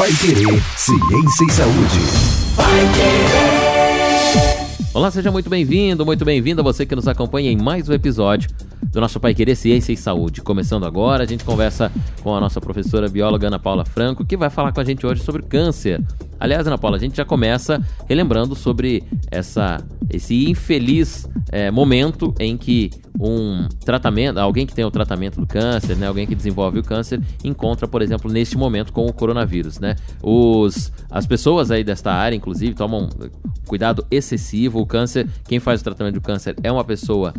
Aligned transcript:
Pai 0.00 0.10
Querer, 0.14 0.62
Ciência 0.78 1.44
e 1.46 1.52
Saúde. 1.52 1.98
Pai 2.56 2.80
Olá, 4.94 5.10
seja 5.10 5.30
muito 5.30 5.50
bem-vindo, 5.50 6.06
muito 6.06 6.24
bem-vinda 6.24 6.62
você 6.62 6.86
que 6.86 6.96
nos 6.96 7.06
acompanha 7.06 7.50
em 7.50 7.56
mais 7.58 7.86
um 7.86 7.92
episódio 7.92 8.48
do 8.82 8.98
nosso 8.98 9.20
Pai 9.20 9.34
Querer 9.34 9.54
Ciência 9.54 9.92
e 9.92 9.98
Saúde. 9.98 10.40
Começando 10.40 10.86
agora, 10.86 11.24
a 11.24 11.26
gente 11.26 11.44
conversa 11.44 11.92
com 12.22 12.34
a 12.34 12.40
nossa 12.40 12.62
professora 12.62 13.10
bióloga 13.10 13.48
Ana 13.48 13.58
Paula 13.58 13.84
Franco, 13.84 14.24
que 14.24 14.38
vai 14.38 14.48
falar 14.48 14.72
com 14.72 14.80
a 14.80 14.84
gente 14.84 15.06
hoje 15.06 15.22
sobre 15.22 15.42
câncer. 15.42 16.02
Aliás, 16.40 16.66
Ana 16.66 16.78
Paula, 16.78 16.96
a 16.96 17.00
gente 17.00 17.16
já 17.16 17.24
começa 17.24 17.80
relembrando 18.08 18.56
sobre 18.56 19.04
essa, 19.30 19.76
esse 20.08 20.48
infeliz 20.48 21.28
é, 21.52 21.70
momento 21.70 22.34
em 22.40 22.56
que 22.56 22.90
um 23.20 23.68
tratamento, 23.84 24.38
alguém 24.38 24.66
que 24.66 24.74
tem 24.74 24.84
o 24.84 24.90
tratamento 24.90 25.38
do 25.38 25.46
câncer, 25.46 25.94
né, 25.96 26.06
alguém 26.06 26.26
que 26.26 26.34
desenvolve 26.34 26.78
o 26.78 26.82
câncer, 26.82 27.20
encontra, 27.44 27.86
por 27.86 28.00
exemplo, 28.00 28.32
neste 28.32 28.56
momento 28.56 28.90
com 28.90 29.04
o 29.04 29.12
coronavírus, 29.12 29.78
né? 29.78 29.96
Os, 30.22 30.90
as 31.10 31.26
pessoas 31.26 31.70
aí 31.70 31.84
desta 31.84 32.10
área, 32.10 32.34
inclusive, 32.34 32.74
tomam 32.74 33.10
cuidado 33.66 34.06
excessivo. 34.10 34.80
O 34.80 34.86
câncer, 34.86 35.28
quem 35.46 35.60
faz 35.60 35.82
o 35.82 35.84
tratamento 35.84 36.14
do 36.14 36.20
câncer 36.22 36.56
é 36.62 36.72
uma 36.72 36.84
pessoa 36.84 37.34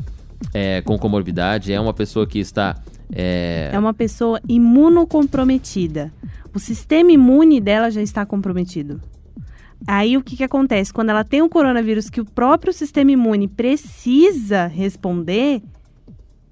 é, 0.54 0.82
com 0.82 0.98
comorbidade, 1.00 1.74
é 1.74 1.80
uma 1.80 1.94
pessoa 1.94 2.28
que 2.28 2.40
está. 2.40 2.78
É... 3.12 3.72
é 3.74 3.80
uma 3.80 3.94
pessoa 3.94 4.40
imunocomprometida. 4.48 6.14
O 6.54 6.60
sistema 6.60 7.12
imune 7.12 7.60
dela 7.62 7.90
já 7.90 8.02
está 8.02 8.26
comprometido. 8.26 9.02
Aí 9.88 10.16
o 10.16 10.24
que, 10.24 10.36
que 10.36 10.44
acontece? 10.44 10.94
Quando 10.94 11.10
ela 11.10 11.24
tem 11.24 11.42
um 11.42 11.50
coronavírus 11.50 12.10
que 12.10 12.22
o 12.22 12.26
próprio 12.26 12.72
sistema 12.72 13.12
imune 13.12 13.48
precisa 13.48 14.68
responder, 14.68 15.62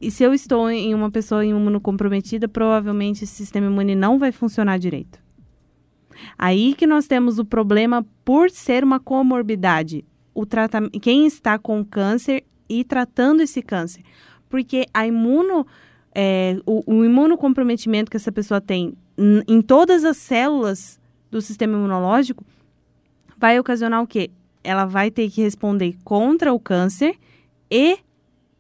e 0.02 0.10
se 0.10 0.24
eu 0.24 0.34
estou 0.34 0.70
em 0.70 0.96
uma 0.96 1.12
pessoa 1.12 1.46
imunocomprometida, 1.46 2.48
provavelmente 2.48 3.24
esse 3.24 3.34
sistema 3.34 3.68
imune 3.68 3.96
não 3.96 4.18
vai 4.18 4.32
funcionar 4.32 4.80
direito. 4.80 5.20
Aí 6.38 6.74
que 6.74 6.88
nós 6.88 7.06
temos 7.06 7.38
o 7.38 7.46
problema 7.46 8.06
por 8.24 8.50
ser 8.50 8.84
uma 8.84 9.00
comorbidade. 9.00 10.06
O 10.34 10.46
tratamento, 10.46 11.00
quem 11.00 11.26
está 11.26 11.58
com 11.58 11.84
câncer 11.84 12.46
e 12.68 12.84
tratando 12.84 13.42
esse 13.42 13.62
câncer. 13.62 14.04
Porque 14.48 14.86
a 14.94 15.06
imuno, 15.06 15.66
é, 16.22 16.58
o, 16.66 16.84
o 16.86 17.06
imunocomprometimento 17.06 18.12
que 18.12 18.18
essa 18.18 18.30
pessoa 18.30 18.60
tem 18.60 18.94
em 19.48 19.62
todas 19.62 20.04
as 20.04 20.18
células 20.18 21.00
do 21.32 21.42
sistema 21.42 21.78
imunológico 21.78 22.44
vai 23.38 23.58
ocasionar 23.58 24.04
o 24.04 24.08
quê? 24.08 24.30
Ela 24.62 24.84
vai 24.84 25.10
ter 25.10 25.32
que 25.32 25.42
responder 25.42 25.96
contra 26.04 26.52
o 26.52 26.60
câncer 26.60 27.16
e 27.72 28.00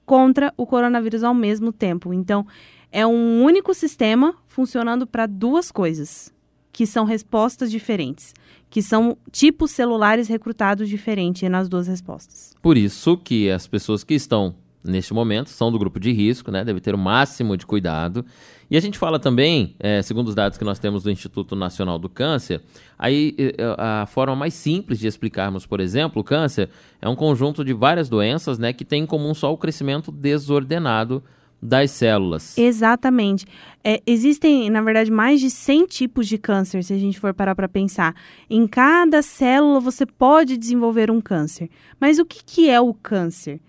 contra 0.05 0.53
o 0.55 0.65
coronavírus 0.65 1.21
ao 1.21 1.33
mesmo 1.33 1.73
tempo. 1.73 2.13
Então, 2.13 2.47
é 2.93 3.05
um 3.05 3.43
único 3.43 3.73
sistema 3.73 4.33
funcionando 4.47 5.05
para 5.05 5.25
duas 5.25 5.69
coisas, 5.69 6.33
que 6.71 6.85
são 6.85 7.03
respostas 7.03 7.69
diferentes, 7.69 8.33
que 8.69 8.81
são 8.81 9.17
tipos 9.33 9.71
celulares 9.71 10.29
recrutados 10.29 10.87
diferentes 10.87 11.49
nas 11.49 11.67
duas 11.67 11.87
respostas. 11.89 12.53
Por 12.61 12.77
isso 12.77 13.17
que 13.17 13.51
as 13.51 13.67
pessoas 13.67 14.05
que 14.05 14.13
estão 14.13 14.55
neste 14.83 15.13
momento 15.13 15.49
são 15.49 15.71
do 15.71 15.79
grupo 15.79 15.99
de 15.99 16.11
risco, 16.11 16.51
né? 16.51 16.63
Deve 16.63 16.79
ter 16.79 16.95
o 16.95 16.97
máximo 16.97 17.57
de 17.57 17.65
cuidado. 17.65 18.25
E 18.71 18.77
a 18.77 18.79
gente 18.79 18.97
fala 18.97 19.19
também, 19.19 19.75
é, 19.79 20.01
segundo 20.01 20.27
os 20.27 20.35
dados 20.35 20.57
que 20.57 20.63
nós 20.63 20.77
temos 20.77 21.03
do 21.03 21.09
Instituto 21.09 21.55
Nacional 21.55 21.97
do 21.97 22.07
Câncer, 22.07 22.61
aí 22.97 23.35
a 23.77 24.05
forma 24.05 24.35
mais 24.35 24.53
simples 24.53 24.99
de 24.99 25.07
explicarmos, 25.07 25.65
por 25.65 25.79
exemplo, 25.79 26.21
o 26.21 26.23
câncer 26.23 26.69
é 27.01 27.09
um 27.09 27.15
conjunto 27.15 27.65
de 27.65 27.73
várias 27.73 28.07
doenças, 28.07 28.59
né, 28.59 28.71
que 28.71 28.85
tem 28.85 29.03
em 29.03 29.05
comum 29.07 29.33
só 29.33 29.51
o 29.51 29.57
crescimento 29.57 30.11
desordenado 30.11 31.23
das 31.61 31.91
células. 31.91 32.57
Exatamente. 32.57 33.45
É, 33.83 34.01
existem, 34.05 34.69
na 34.69 34.81
verdade, 34.81 35.11
mais 35.11 35.41
de 35.41 35.49
100 35.49 35.85
tipos 35.87 36.27
de 36.27 36.37
câncer, 36.37 36.83
se 36.83 36.93
a 36.93 36.97
gente 36.97 37.19
for 37.19 37.33
parar 37.33 37.55
para 37.55 37.67
pensar. 37.67 38.15
Em 38.49 38.65
cada 38.67 39.21
célula 39.21 39.79
você 39.79 40.05
pode 40.05 40.57
desenvolver 40.57 41.11
um 41.11 41.19
câncer. 41.19 41.69
Mas 41.99 42.19
o 42.19 42.25
que, 42.25 42.43
que 42.43 42.69
é 42.69 42.79
o 42.79 42.93
câncer? 42.93 43.59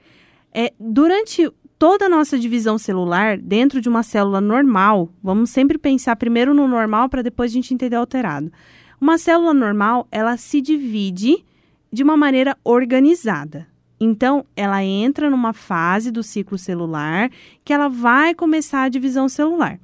É, 0.52 0.72
durante 0.78 1.50
toda 1.78 2.06
a 2.06 2.08
nossa 2.08 2.38
divisão 2.38 2.76
celular, 2.76 3.38
dentro 3.38 3.80
de 3.80 3.88
uma 3.88 4.02
célula 4.02 4.40
normal, 4.40 5.10
vamos 5.22 5.50
sempre 5.50 5.78
pensar 5.78 6.16
primeiro 6.16 6.52
no 6.52 6.68
normal 6.68 7.08
para 7.08 7.22
depois 7.22 7.50
a 7.50 7.54
gente 7.54 7.72
entender 7.72 7.96
alterado. 7.96 8.52
Uma 9.00 9.16
célula 9.16 9.54
normal, 9.54 10.06
ela 10.10 10.36
se 10.36 10.60
divide 10.60 11.44
de 11.90 12.02
uma 12.02 12.16
maneira 12.16 12.56
organizada. 12.62 13.66
Então, 13.98 14.44
ela 14.56 14.84
entra 14.84 15.30
numa 15.30 15.52
fase 15.52 16.10
do 16.10 16.22
ciclo 16.22 16.58
celular 16.58 17.30
que 17.64 17.72
ela 17.72 17.88
vai 17.88 18.34
começar 18.34 18.82
a 18.82 18.88
divisão 18.88 19.28
celular. 19.28 19.78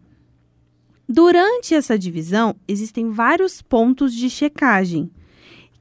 Durante 1.09 1.75
essa 1.75 1.99
divisão, 1.99 2.57
existem 2.67 3.11
vários 3.11 3.63
pontos 3.63 4.15
de 4.15 4.29
checagem 4.29 5.11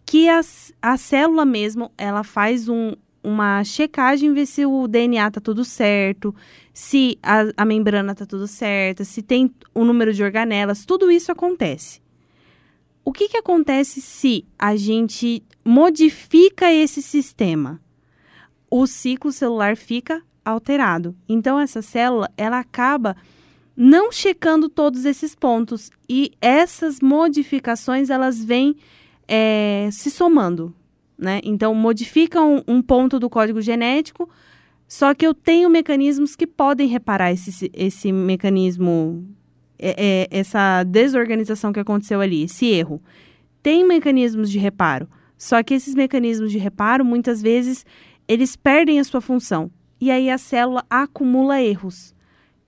que 0.05 0.29
a, 0.29 0.39
a 0.81 0.97
célula 0.97 1.43
mesmo 1.45 1.91
ela 1.97 2.23
faz 2.23 2.69
um, 2.69 2.93
uma 3.25 3.63
checagem, 3.63 4.33
ver 4.33 4.45
se 4.45 4.65
o 4.65 4.87
DNA 4.87 5.31
tá 5.31 5.41
tudo 5.41 5.65
certo, 5.65 6.33
se 6.71 7.17
a, 7.23 7.45
a 7.57 7.65
membrana 7.65 8.13
tá 8.13 8.25
tudo 8.25 8.47
certa, 8.47 9.03
se 9.03 9.23
tem 9.23 9.51
o 9.73 9.83
número 9.83 10.13
de 10.13 10.23
organelas, 10.23 10.85
tudo 10.85 11.09
isso 11.09 11.31
acontece. 11.31 11.99
O 13.03 13.11
que, 13.11 13.27
que 13.27 13.37
acontece 13.37 13.99
se 13.99 14.45
a 14.57 14.75
gente 14.75 15.43
modifica 15.63 16.71
esse 16.71 17.01
sistema? 17.01 17.81
O 18.69 18.85
ciclo 18.85 19.31
celular 19.31 19.75
fica 19.75 20.21
alterado. 20.43 21.15
Então, 21.27 21.59
essa 21.59 21.81
célula, 21.81 22.29
ela 22.37 22.59
acaba 22.59 23.15
não 23.75 24.11
checando 24.11 24.69
todos 24.69 25.05
esses 25.05 25.33
pontos. 25.35 25.91
E 26.07 26.31
essas 26.39 26.99
modificações, 26.99 28.09
elas 28.09 28.43
vêm 28.43 28.75
é, 29.27 29.89
se 29.91 30.11
somando 30.11 30.73
né? 31.17 31.39
Então, 31.43 31.73
modifica 31.73 32.41
um, 32.41 32.61
um, 32.67 32.81
ponto 32.81 33.19
do 33.19 33.29
código 33.29 33.61
genético, 33.61 34.29
só 34.87 35.13
que 35.13 35.25
eu 35.25 35.33
tenho 35.33 35.69
mecanismos 35.69 36.35
que 36.35 36.45
podem 36.45 36.87
reparar 36.87 37.31
esse, 37.31 37.71
esse 37.73 38.11
mecanismo, 38.11 39.25
é, 39.79 40.27
é, 40.31 40.39
essa 40.39 40.83
desorganização 40.83 41.73
que 41.73 41.79
aconteceu 41.79 42.21
ali, 42.21 42.43
esse 42.43 42.67
erro. 42.67 43.01
Tem 43.63 43.85
mecanismos 43.85 44.51
de 44.51 44.59
reparo, 44.59 45.09
só 45.37 45.63
que 45.63 45.73
esses 45.73 45.95
mecanismos 45.95 46.51
de 46.51 46.57
reparo, 46.57 47.03
muitas 47.03 47.41
vezes, 47.41 47.85
eles 48.27 48.55
perdem 48.55 48.99
a 48.99 49.03
sua 49.03 49.21
função. 49.21 49.71
E 49.99 50.11
aí 50.11 50.29
a 50.29 50.37
célula 50.37 50.83
acumula 50.89 51.61
erros. 51.61 52.13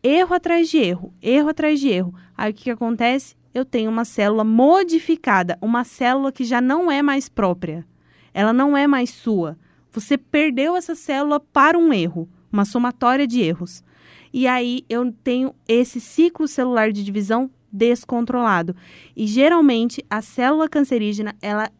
Erro 0.01 0.33
atrás 0.33 0.69
de 0.69 0.77
erro, 0.77 1.13
erro 1.21 1.49
atrás 1.49 1.79
de 1.79 1.89
erro. 1.89 2.13
Aí 2.35 2.51
o 2.51 2.53
que, 2.53 2.63
que 2.65 2.71
acontece? 2.71 3.35
Eu 3.53 3.65
tenho 3.65 3.89
uma 3.89 4.05
célula 4.05 4.43
modificada, 4.43 5.57
uma 5.61 5.83
célula 5.83 6.31
que 6.31 6.43
já 6.43 6.61
não 6.61 6.91
é 6.91 7.01
mais 7.01 7.27
própria. 7.27 7.85
Ela 8.37 8.53
não 8.53 8.77
é 8.77 8.85
mais 8.85 9.09
sua. 9.09 9.57
Você 9.91 10.15
perdeu 10.15 10.75
essa 10.75 10.93
célula 10.93 11.39
para 11.39 11.75
um 11.75 11.91
erro, 11.91 12.29
uma 12.53 12.65
somatória 12.65 13.25
de 13.25 13.41
erros. 13.41 13.83
E 14.31 14.45
aí 14.45 14.85
eu 14.87 15.11
tenho 15.23 15.55
esse 15.67 15.99
ciclo 15.99 16.47
celular 16.47 16.91
de 16.91 17.03
divisão 17.03 17.49
descontrolado. 17.71 18.75
E 19.15 19.25
geralmente 19.25 20.05
a 20.07 20.21
célula 20.21 20.69
cancerígena, 20.69 21.35
ela 21.41 21.71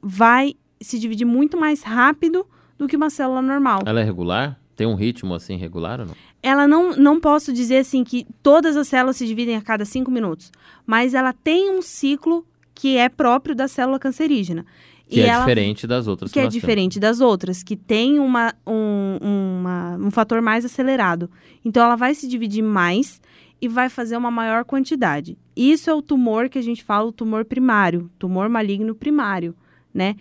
vai 0.00 0.54
se 0.80 0.98
dividir 0.98 1.26
muito 1.26 1.60
mais 1.60 1.82
rápido 1.82 2.46
do 2.78 2.88
que 2.88 2.96
uma 2.96 3.10
célula 3.10 3.42
normal. 3.42 3.80
Ela 3.84 4.00
é 4.00 4.02
regular? 4.02 4.58
Tem 4.74 4.86
um 4.86 4.94
ritmo 4.94 5.34
assim 5.34 5.56
regular 5.56 6.00
ou 6.00 6.06
não? 6.06 6.14
Ela 6.42 6.66
não, 6.66 6.96
não 6.96 7.20
posso 7.20 7.52
dizer 7.52 7.78
assim 7.78 8.02
que 8.02 8.26
todas 8.42 8.74
as 8.74 8.88
células 8.88 9.18
se 9.18 9.26
dividem 9.26 9.54
a 9.54 9.60
cada 9.60 9.84
cinco 9.84 10.10
minutos, 10.10 10.50
mas 10.86 11.12
ela 11.12 11.34
tem 11.34 11.70
um 11.70 11.82
ciclo 11.82 12.46
que 12.74 12.96
é 12.96 13.10
próprio 13.10 13.54
da 13.54 13.68
célula 13.68 13.98
cancerígena. 13.98 14.64
Que 15.08 15.20
e 15.20 15.22
é 15.22 15.28
ela, 15.28 15.40
diferente 15.40 15.86
das 15.86 16.06
outras. 16.08 16.32
Que, 16.32 16.40
que 16.40 16.46
é 16.46 16.48
diferente 16.48 16.98
temos. 16.98 17.18
das 17.18 17.20
outras, 17.20 17.62
que 17.62 17.76
tem 17.76 18.18
uma, 18.18 18.52
um, 18.66 19.18
uma, 19.20 19.96
um 19.96 20.10
fator 20.10 20.42
mais 20.42 20.64
acelerado. 20.64 21.30
Então, 21.64 21.84
ela 21.84 21.96
vai 21.96 22.14
se 22.14 22.26
dividir 22.26 22.62
mais 22.62 23.20
e 23.60 23.68
vai 23.68 23.88
fazer 23.88 24.16
uma 24.16 24.30
maior 24.30 24.64
quantidade. 24.64 25.38
Isso 25.54 25.88
é 25.88 25.94
o 25.94 26.02
tumor 26.02 26.48
que 26.48 26.58
a 26.58 26.62
gente 26.62 26.82
fala, 26.82 27.08
o 27.08 27.12
tumor 27.12 27.44
primário, 27.44 28.10
tumor 28.18 28.48
maligno 28.48 28.94
primário, 28.94 29.54
né? 29.94 30.16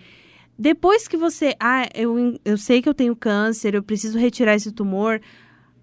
Depois 0.57 1.07
que 1.07 1.17
você, 1.17 1.53
ah, 1.59 1.87
eu, 1.93 2.39
eu 2.45 2.57
sei 2.57 2.81
que 2.81 2.87
eu 2.87 2.93
tenho 2.93 3.15
câncer, 3.15 3.75
eu 3.75 3.83
preciso 3.83 4.17
retirar 4.17 4.55
esse 4.55 4.71
tumor, 4.71 5.19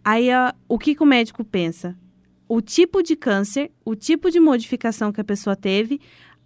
aí 0.03 0.31
a, 0.31 0.55
o 0.67 0.79
que, 0.79 0.94
que 0.94 1.03
o 1.03 1.06
médico 1.06 1.44
pensa? 1.44 1.97
O 2.49 2.61
tipo 2.62 3.03
de 3.03 3.15
câncer, 3.15 3.71
o 3.85 3.94
tipo 3.94 4.31
de 4.31 4.41
modificação 4.41 5.12
que 5.12 5.21
a 5.21 5.25
pessoa 5.25 5.55
teve, 5.55 6.00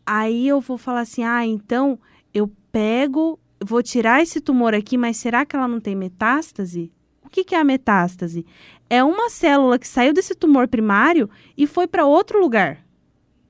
aí 0.04 0.48
eu 0.48 0.60
vou 0.60 0.76
falar 0.76 1.00
assim, 1.00 1.22
ah, 1.22 1.46
então 1.46 1.98
eu 2.36 2.52
pego, 2.70 3.40
vou 3.64 3.82
tirar 3.82 4.22
esse 4.22 4.42
tumor 4.42 4.74
aqui, 4.74 4.98
mas 4.98 5.16
será 5.16 5.46
que 5.46 5.56
ela 5.56 5.66
não 5.66 5.80
tem 5.80 5.96
metástase? 5.96 6.92
O 7.24 7.30
que, 7.30 7.42
que 7.42 7.54
é 7.54 7.58
a 7.58 7.64
metástase? 7.64 8.44
É 8.90 9.02
uma 9.02 9.30
célula 9.30 9.78
que 9.78 9.88
saiu 9.88 10.12
desse 10.12 10.34
tumor 10.34 10.68
primário 10.68 11.30
e 11.56 11.66
foi 11.66 11.86
para 11.86 12.04
outro 12.04 12.38
lugar. 12.38 12.84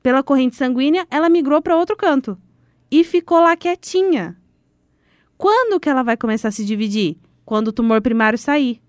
Pela 0.05 0.23
corrente 0.23 0.55
sanguínea, 0.55 1.05
ela 1.11 1.29
migrou 1.29 1.61
para 1.61 1.77
outro 1.77 1.97
canto 1.97 2.39
e 2.89 3.03
ficou 3.03 3.41
lá 3.41 3.57
quietinha. 3.57 4.41
Quando 5.37 5.81
que 5.81 5.89
ela 5.89 6.05
vai 6.05 6.17
começar 6.17 6.49
a 6.49 6.53
se 6.53 6.65
dividir? 6.65 7.19
Quando 7.45 7.69
o 7.69 7.73
tumor 7.73 8.01
primário 8.01 8.39
sair. 8.39 8.81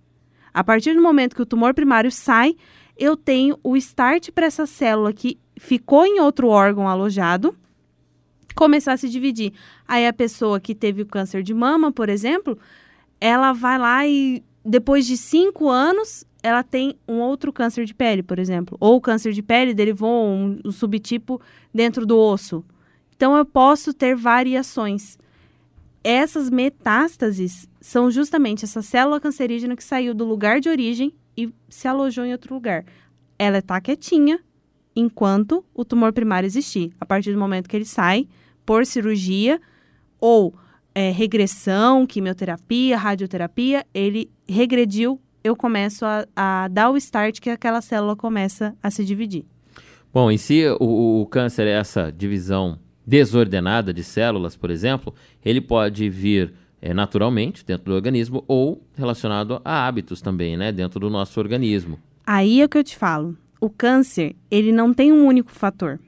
A 0.53 0.63
partir 0.63 0.93
do 0.93 1.01
momento 1.01 1.35
que 1.35 1.41
o 1.41 1.45
tumor 1.45 1.73
primário 1.73 2.11
sai, 2.11 2.55
eu 2.95 3.17
tenho 3.17 3.57
o 3.63 3.75
start 3.75 4.29
para 4.29 4.45
essa 4.45 4.67
célula 4.67 5.11
que 5.11 5.39
ficou 5.57 6.05
em 6.05 6.19
outro 6.19 6.49
órgão 6.49 6.87
alojado 6.87 7.57
começar 8.57 8.93
a 8.93 8.97
se 8.97 9.07
dividir. 9.07 9.53
Aí 9.87 10.07
a 10.07 10.11
pessoa 10.11 10.59
que 10.59 10.73
teve 10.73 11.03
o 11.03 11.05
câncer 11.05 11.43
de 11.43 11.53
mama, 11.53 11.91
por 11.91 12.09
exemplo, 12.09 12.57
ela 13.21 13.53
vai 13.53 13.77
lá 13.77 14.05
e 14.07 14.43
depois 14.65 15.05
de 15.05 15.15
cinco 15.15 15.69
anos 15.69 16.25
ela 16.41 16.63
tem 16.63 16.97
um 17.07 17.19
outro 17.19 17.53
câncer 17.53 17.85
de 17.85 17.93
pele, 17.93 18.23
por 18.23 18.39
exemplo. 18.39 18.75
Ou 18.79 18.95
o 18.95 19.01
câncer 19.01 19.31
de 19.31 19.43
pele 19.43 19.73
derivou 19.73 20.27
um, 20.27 20.59
um 20.65 20.71
subtipo 20.71 21.39
dentro 21.73 22.05
do 22.05 22.17
osso. 22.17 22.65
Então 23.15 23.37
eu 23.37 23.45
posso 23.45 23.93
ter 23.93 24.15
variações. 24.15 25.17
Essas 26.03 26.49
metástases 26.49 27.67
são 27.79 28.09
justamente 28.09 28.65
essa 28.65 28.81
célula 28.81 29.19
cancerígena 29.19 29.75
que 29.75 29.83
saiu 29.83 30.13
do 30.13 30.25
lugar 30.25 30.59
de 30.59 30.69
origem 30.69 31.13
e 31.35 31.53
se 31.69 31.87
alojou 31.87 32.25
em 32.25 32.31
outro 32.31 32.53
lugar. 32.53 32.85
Ela 33.37 33.59
está 33.59 33.79
quietinha 33.79 34.39
enquanto 34.95 35.63
o 35.75 35.85
tumor 35.85 36.11
primário 36.11 36.47
existir. 36.47 36.91
A 36.99 37.05
partir 37.05 37.31
do 37.31 37.39
momento 37.39 37.67
que 37.69 37.75
ele 37.75 37.85
sai 37.85 38.27
por 38.67 38.85
cirurgia 38.85 39.61
ou 40.19 40.53
é, 40.93 41.09
regressão, 41.09 42.05
quimioterapia, 42.05 42.97
radioterapia, 42.97 43.85
ele 43.93 44.29
regrediu, 44.47 45.21
eu 45.41 45.55
começo 45.55 46.05
a, 46.05 46.27
a, 46.35 46.67
dar 46.67 46.89
o 46.89 46.97
start 46.97 47.39
que 47.39 47.49
aquela 47.49 47.81
célula 47.81 48.15
começa 48.15 48.75
a 48.83 48.91
se 48.91 49.05
dividir. 49.05 49.45
Bom, 50.13 50.29
e 50.29 50.37
se 50.37 50.67
o, 50.81 51.21
o 51.21 51.25
câncer 51.27 51.65
é 51.65 51.79
essa 51.79 52.11
divisão 52.11 52.77
desordenada 53.05 53.93
de 53.93 54.03
células, 54.03 54.57
por 54.57 54.69
exemplo, 54.69 55.15
ele 55.45 55.61
pode 55.61 56.09
vir 56.09 56.53
é, 56.81 56.93
naturalmente 56.93 57.65
dentro 57.65 57.85
do 57.85 57.93
organismo 57.93 58.43
ou 58.49 58.83
relacionado 58.95 59.61
a 59.63 59.87
hábitos 59.87 60.21
também, 60.21 60.57
né, 60.57 60.73
dentro 60.73 60.99
do 60.99 61.09
nosso 61.09 61.39
organismo. 61.39 61.99
Aí 62.25 62.59
é 62.59 62.65
o 62.65 62.69
que 62.69 62.77
eu 62.77 62.83
te 62.83 62.97
falo. 62.97 63.37
O 63.61 63.69
câncer, 63.69 64.35
ele 64.51 64.73
não 64.73 64.93
tem 64.93 65.13
um 65.13 65.25
único 65.25 65.51
fator. 65.51 65.99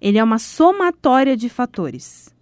Ele 0.00 0.18
é 0.18 0.24
uma 0.24 0.38
somatória 0.38 1.36
de 1.36 1.48
fatores. 1.48 2.34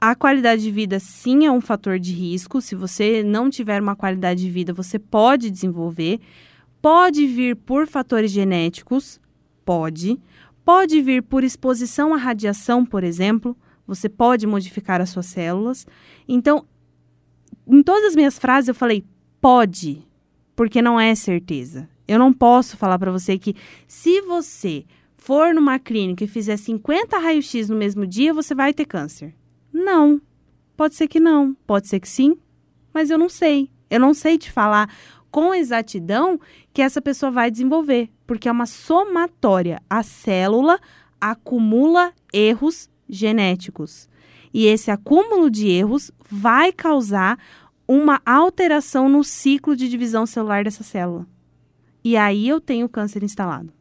A 0.00 0.14
qualidade 0.14 0.62
de 0.62 0.70
vida, 0.70 1.00
sim, 1.00 1.44
é 1.44 1.50
um 1.50 1.60
fator 1.60 1.98
de 1.98 2.12
risco. 2.12 2.60
Se 2.60 2.74
você 2.74 3.22
não 3.22 3.50
tiver 3.50 3.82
uma 3.82 3.96
qualidade 3.96 4.42
de 4.42 4.50
vida, 4.50 4.72
você 4.72 4.98
pode 4.98 5.50
desenvolver. 5.50 6.20
Pode 6.80 7.26
vir 7.26 7.56
por 7.56 7.86
fatores 7.86 8.30
genéticos, 8.30 9.20
pode. 9.64 10.20
Pode 10.64 11.00
vir 11.02 11.22
por 11.22 11.42
exposição 11.42 12.14
à 12.14 12.16
radiação, 12.16 12.84
por 12.84 13.02
exemplo. 13.02 13.56
Você 13.86 14.08
pode 14.08 14.46
modificar 14.46 15.00
as 15.00 15.10
suas 15.10 15.26
células. 15.26 15.86
Então, 16.28 16.64
em 17.66 17.82
todas 17.82 18.04
as 18.04 18.14
minhas 18.14 18.38
frases 18.38 18.68
eu 18.68 18.74
falei 18.74 19.04
pode, 19.40 20.06
porque 20.54 20.80
não 20.80 20.98
é 20.98 21.14
certeza. 21.14 21.88
Eu 22.06 22.18
não 22.18 22.32
posso 22.32 22.76
falar 22.76 22.98
para 22.98 23.10
você 23.10 23.38
que 23.38 23.54
se 23.86 24.20
você 24.22 24.84
for 25.28 25.52
numa 25.52 25.78
clínica 25.78 26.24
e 26.24 26.26
fizer 26.26 26.56
50 26.56 27.18
raio-x 27.18 27.68
no 27.68 27.76
mesmo 27.76 28.06
dia, 28.06 28.32
você 28.32 28.54
vai 28.54 28.72
ter 28.72 28.86
câncer. 28.86 29.34
Não. 29.70 30.22
Pode 30.74 30.94
ser 30.94 31.06
que 31.06 31.20
não, 31.20 31.54
pode 31.66 31.86
ser 31.86 32.00
que 32.00 32.08
sim, 32.08 32.38
mas 32.94 33.10
eu 33.10 33.18
não 33.18 33.28
sei. 33.28 33.70
Eu 33.90 34.00
não 34.00 34.14
sei 34.14 34.38
te 34.38 34.50
falar 34.50 34.90
com 35.30 35.54
exatidão 35.54 36.40
que 36.72 36.80
essa 36.80 37.02
pessoa 37.02 37.30
vai 37.30 37.50
desenvolver, 37.50 38.08
porque 38.26 38.48
é 38.48 38.52
uma 38.52 38.64
somatória. 38.64 39.82
A 39.90 40.02
célula 40.02 40.80
acumula 41.20 42.14
erros 42.32 42.88
genéticos. 43.06 44.08
E 44.54 44.64
esse 44.64 44.90
acúmulo 44.90 45.50
de 45.50 45.68
erros 45.68 46.10
vai 46.30 46.72
causar 46.72 47.38
uma 47.86 48.22
alteração 48.24 49.10
no 49.10 49.22
ciclo 49.22 49.76
de 49.76 49.90
divisão 49.90 50.24
celular 50.24 50.64
dessa 50.64 50.82
célula. 50.82 51.26
E 52.02 52.16
aí 52.16 52.48
eu 52.48 52.62
tenho 52.62 52.88
câncer 52.88 53.22
instalado. 53.22 53.76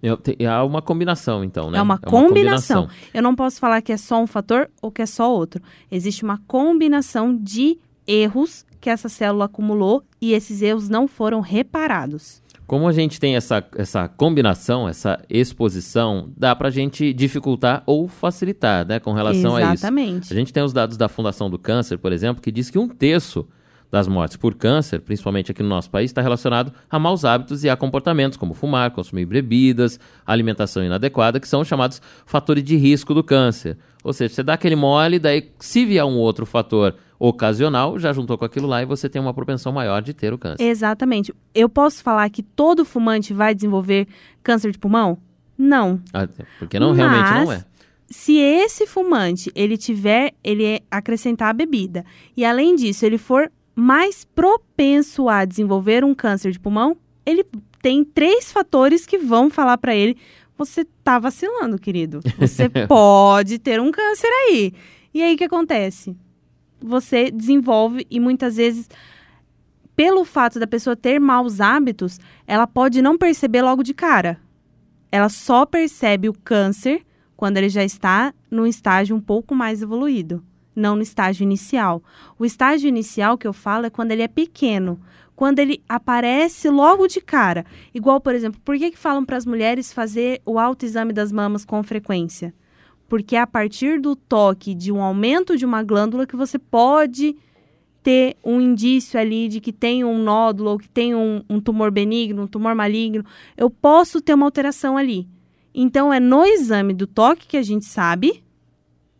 É 0.00 0.62
uma 0.62 0.80
combinação, 0.80 1.42
então, 1.42 1.70
né? 1.70 1.78
É 1.78 1.82
uma, 1.82 1.94
é 1.94 2.08
uma 2.08 2.10
combinação. 2.10 2.82
combinação. 2.82 3.10
Eu 3.12 3.22
não 3.22 3.34
posso 3.34 3.58
falar 3.58 3.82
que 3.82 3.92
é 3.92 3.96
só 3.96 4.22
um 4.22 4.26
fator 4.26 4.70
ou 4.80 4.92
que 4.92 5.02
é 5.02 5.06
só 5.06 5.32
outro. 5.32 5.60
Existe 5.90 6.22
uma 6.22 6.38
combinação 6.46 7.36
de 7.36 7.78
erros 8.06 8.64
que 8.80 8.88
essa 8.88 9.08
célula 9.08 9.46
acumulou 9.46 10.04
e 10.20 10.32
esses 10.32 10.62
erros 10.62 10.88
não 10.88 11.08
foram 11.08 11.40
reparados. 11.40 12.40
Como 12.66 12.86
a 12.86 12.92
gente 12.92 13.18
tem 13.18 13.34
essa, 13.34 13.64
essa 13.76 14.08
combinação, 14.08 14.88
essa 14.88 15.18
exposição, 15.28 16.30
dá 16.36 16.54
para 16.54 16.68
a 16.68 16.70
gente 16.70 17.14
dificultar 17.14 17.82
ou 17.86 18.06
facilitar, 18.06 18.86
né, 18.86 19.00
com 19.00 19.12
relação 19.12 19.58
Exatamente. 19.58 19.62
a 19.62 19.74
isso. 19.74 19.86
Exatamente. 19.86 20.32
A 20.32 20.36
gente 20.36 20.52
tem 20.52 20.62
os 20.62 20.72
dados 20.72 20.96
da 20.96 21.08
Fundação 21.08 21.48
do 21.48 21.58
Câncer, 21.58 21.98
por 21.98 22.12
exemplo, 22.12 22.42
que 22.42 22.52
diz 22.52 22.68
que 22.68 22.78
um 22.78 22.86
terço 22.86 23.48
das 23.90 24.06
mortes 24.06 24.36
por 24.36 24.54
câncer, 24.54 25.00
principalmente 25.00 25.50
aqui 25.50 25.62
no 25.62 25.68
nosso 25.68 25.90
país, 25.90 26.10
está 26.10 26.20
relacionado 26.20 26.72
a 26.90 26.98
maus 26.98 27.24
hábitos 27.24 27.64
e 27.64 27.70
a 27.70 27.76
comportamentos 27.76 28.36
como 28.36 28.54
fumar, 28.54 28.90
consumir 28.90 29.26
bebidas, 29.26 29.98
alimentação 30.26 30.84
inadequada, 30.84 31.40
que 31.40 31.48
são 31.48 31.64
chamados 31.64 32.00
fatores 32.26 32.62
de 32.62 32.76
risco 32.76 33.14
do 33.14 33.24
câncer. 33.24 33.78
Ou 34.04 34.12
seja, 34.12 34.34
você 34.34 34.42
dá 34.42 34.54
aquele 34.54 34.76
mole, 34.76 35.18
daí 35.18 35.50
se 35.58 35.84
vier 35.84 36.04
um 36.04 36.16
outro 36.16 36.44
fator 36.46 36.94
ocasional, 37.18 37.98
já 37.98 38.12
juntou 38.12 38.38
com 38.38 38.44
aquilo 38.44 38.68
lá 38.68 38.80
e 38.82 38.86
você 38.86 39.08
tem 39.08 39.20
uma 39.20 39.34
propensão 39.34 39.72
maior 39.72 40.00
de 40.00 40.14
ter 40.14 40.32
o 40.32 40.38
câncer. 40.38 40.62
Exatamente. 40.62 41.34
Eu 41.54 41.68
posso 41.68 42.02
falar 42.02 42.28
que 42.30 42.42
todo 42.42 42.84
fumante 42.84 43.32
vai 43.34 43.54
desenvolver 43.54 44.06
câncer 44.42 44.70
de 44.70 44.78
pulmão? 44.78 45.18
Não. 45.56 46.00
Ah, 46.12 46.28
porque 46.58 46.78
não 46.78 46.90
Mas... 46.90 46.98
realmente 46.98 47.44
não 47.44 47.52
é 47.52 47.64
se 48.10 48.38
esse 48.38 48.86
fumante 48.86 49.52
ele 49.54 49.76
tiver 49.76 50.32
ele 50.42 50.64
é 50.64 50.80
acrescentar 50.90 51.50
a 51.50 51.52
bebida 51.52 52.04
e 52.36 52.44
além 52.44 52.74
disso 52.74 53.04
ele 53.04 53.18
for 53.18 53.50
mais 53.78 54.24
propenso 54.24 55.28
a 55.28 55.44
desenvolver 55.44 56.04
um 56.04 56.12
câncer 56.12 56.50
de 56.50 56.58
pulmão, 56.58 56.96
ele 57.24 57.46
tem 57.80 58.02
três 58.02 58.50
fatores 58.50 59.06
que 59.06 59.16
vão 59.16 59.48
falar 59.48 59.78
para 59.78 59.94
ele: 59.94 60.16
você 60.56 60.84
tá 61.04 61.16
vacilando, 61.20 61.78
querido. 61.78 62.18
Você 62.38 62.68
pode 62.88 63.60
ter 63.60 63.80
um 63.80 63.92
câncer 63.92 64.26
aí. 64.26 64.74
E 65.14 65.22
aí 65.22 65.34
o 65.34 65.38
que 65.38 65.44
acontece? 65.44 66.16
Você 66.80 67.30
desenvolve 67.30 68.04
e 68.10 68.18
muitas 68.18 68.56
vezes 68.56 68.88
pelo 69.94 70.24
fato 70.24 70.58
da 70.58 70.66
pessoa 70.66 70.96
ter 70.96 71.20
maus 71.20 71.60
hábitos, 71.60 72.18
ela 72.48 72.66
pode 72.66 73.00
não 73.00 73.16
perceber 73.16 73.62
logo 73.62 73.84
de 73.84 73.94
cara. 73.94 74.40
Ela 75.10 75.28
só 75.28 75.64
percebe 75.64 76.28
o 76.28 76.34
câncer 76.34 77.02
quando 77.36 77.58
ele 77.58 77.68
já 77.68 77.84
está 77.84 78.34
num 78.50 78.66
estágio 78.66 79.14
um 79.14 79.20
pouco 79.20 79.54
mais 79.54 79.82
evoluído 79.82 80.42
não 80.78 80.96
no 80.96 81.02
estágio 81.02 81.42
inicial. 81.42 82.02
O 82.38 82.44
estágio 82.44 82.88
inicial 82.88 83.36
que 83.36 83.46
eu 83.46 83.52
falo 83.52 83.86
é 83.86 83.90
quando 83.90 84.12
ele 84.12 84.22
é 84.22 84.28
pequeno, 84.28 85.00
quando 85.34 85.58
ele 85.58 85.82
aparece 85.88 86.68
logo 86.68 87.06
de 87.06 87.20
cara. 87.20 87.64
Igual, 87.94 88.20
por 88.20 88.34
exemplo, 88.34 88.60
por 88.64 88.76
que, 88.78 88.90
que 88.90 88.98
falam 88.98 89.24
para 89.24 89.36
as 89.36 89.46
mulheres 89.46 89.92
fazer 89.92 90.40
o 90.44 90.58
autoexame 90.58 91.12
das 91.12 91.30
mamas 91.30 91.64
com 91.64 91.82
frequência? 91.82 92.54
Porque 93.08 93.36
é 93.36 93.40
a 93.40 93.46
partir 93.46 94.00
do 94.00 94.16
toque 94.16 94.74
de 94.74 94.90
um 94.92 95.02
aumento 95.02 95.56
de 95.56 95.64
uma 95.64 95.82
glândula 95.82 96.26
que 96.26 96.36
você 96.36 96.58
pode 96.58 97.36
ter 98.02 98.36
um 98.44 98.60
indício 98.60 99.18
ali 99.18 99.48
de 99.48 99.60
que 99.60 99.72
tem 99.72 100.04
um 100.04 100.22
nódulo 100.22 100.70
ou 100.70 100.78
que 100.78 100.88
tem 100.88 101.14
um, 101.14 101.42
um 101.48 101.60
tumor 101.60 101.90
benigno, 101.90 102.42
um 102.42 102.46
tumor 102.46 102.74
maligno. 102.74 103.24
Eu 103.56 103.70
posso 103.70 104.20
ter 104.20 104.34
uma 104.34 104.46
alteração 104.46 104.96
ali. 104.96 105.28
Então, 105.74 106.12
é 106.12 106.18
no 106.18 106.44
exame 106.44 106.92
do 106.94 107.06
toque 107.06 107.46
que 107.46 107.56
a 107.56 107.62
gente 107.62 107.84
sabe 107.84 108.42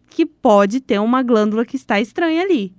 que 0.08 0.26
pode 0.26 0.80
ter 0.80 0.98
uma 1.00 1.22
glândula 1.22 1.64
que 1.64 1.76
está 1.76 2.00
estranha 2.00 2.42
ali, 2.42 2.72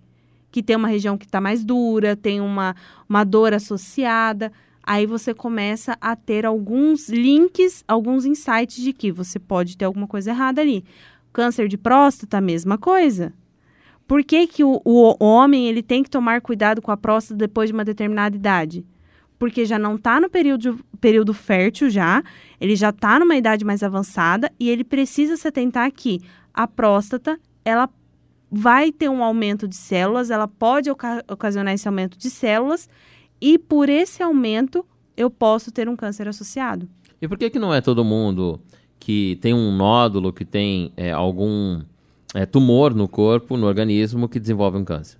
que 0.51 0.63
tem 0.63 0.75
uma 0.75 0.87
região 0.87 1.17
que 1.17 1.25
está 1.25 1.39
mais 1.39 1.63
dura, 1.63 2.15
tem 2.15 2.41
uma, 2.41 2.75
uma 3.07 3.23
dor 3.23 3.53
associada. 3.53 4.51
Aí 4.83 5.05
você 5.05 5.33
começa 5.33 5.95
a 6.01 6.15
ter 6.15 6.45
alguns 6.45 7.09
links, 7.09 7.83
alguns 7.87 8.25
insights 8.25 8.81
de 8.81 8.91
que 8.91 9.11
você 9.11 9.37
pode 9.37 9.77
ter 9.77 9.85
alguma 9.85 10.07
coisa 10.07 10.31
errada 10.31 10.61
ali. 10.61 10.83
Câncer 11.31 11.67
de 11.67 11.77
próstata, 11.77 12.41
mesma 12.41 12.77
coisa. 12.77 13.33
Por 14.07 14.23
que, 14.23 14.47
que 14.47 14.63
o, 14.63 14.81
o 14.83 15.23
homem 15.23 15.67
ele 15.67 15.83
tem 15.83 16.01
que 16.01 16.09
tomar 16.09 16.41
cuidado 16.41 16.81
com 16.81 16.91
a 16.91 16.97
próstata 16.97 17.37
depois 17.37 17.69
de 17.69 17.73
uma 17.75 17.85
determinada 17.85 18.35
idade? 18.35 18.83
Porque 19.37 19.63
já 19.63 19.77
não 19.77 19.95
está 19.95 20.19
no 20.19 20.27
período, 20.27 20.79
período 20.99 21.31
fértil 21.31 21.91
já, 21.91 22.23
ele 22.59 22.75
já 22.75 22.89
está 22.89 23.19
numa 23.19 23.35
idade 23.35 23.63
mais 23.63 23.83
avançada 23.83 24.51
e 24.59 24.67
ele 24.67 24.83
precisa 24.83 25.37
se 25.37 25.47
atentar 25.47 25.91
que 25.91 26.21
a 26.59 26.67
próstata, 26.67 27.39
ela 27.63 27.89
vai 28.51 28.91
ter 28.91 29.07
um 29.07 29.23
aumento 29.23 29.65
de 29.65 29.77
células, 29.77 30.29
ela 30.29 30.45
pode 30.45 30.91
oca 30.91 31.23
ocasionar 31.31 31.73
esse 31.73 31.87
aumento 31.87 32.19
de 32.19 32.29
células 32.29 32.89
e 33.39 33.57
por 33.57 33.87
esse 33.87 34.21
aumento 34.21 34.85
eu 35.15 35.29
posso 35.29 35.71
ter 35.71 35.87
um 35.87 35.95
câncer 35.95 36.27
associado. 36.27 36.89
E 37.21 37.29
por 37.29 37.37
que 37.37 37.49
que 37.49 37.59
não 37.59 37.73
é 37.73 37.79
todo 37.79 38.03
mundo 38.03 38.59
que 38.99 39.37
tem 39.39 39.53
um 39.53 39.73
nódulo, 39.73 40.33
que 40.33 40.43
tem 40.43 40.91
é, 40.97 41.13
algum 41.13 41.81
é, 42.35 42.45
tumor 42.45 42.93
no 42.93 43.07
corpo, 43.07 43.55
no 43.55 43.65
organismo, 43.65 44.27
que 44.27 44.37
desenvolve 44.37 44.77
um 44.77 44.83
câncer? 44.83 45.17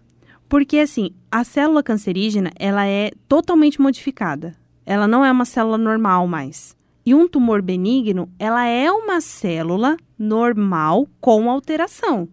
Porque 0.49 0.79
assim, 0.79 1.11
a 1.31 1.45
célula 1.45 1.81
cancerígena, 1.81 2.51
ela 2.59 2.85
é 2.85 3.11
totalmente 3.29 3.81
modificada. 3.81 4.57
Ela 4.85 5.07
não 5.07 5.23
é 5.23 5.31
uma 5.31 5.45
célula 5.45 5.77
normal 5.77 6.27
mais. 6.27 6.75
E 7.05 7.15
um 7.15 7.29
tumor 7.29 7.61
benigno, 7.61 8.27
ela 8.37 8.65
é 8.65 8.91
uma 8.91 9.21
célula 9.21 9.95
normal 10.19 11.07
com 11.21 11.49
alteração. 11.49 12.27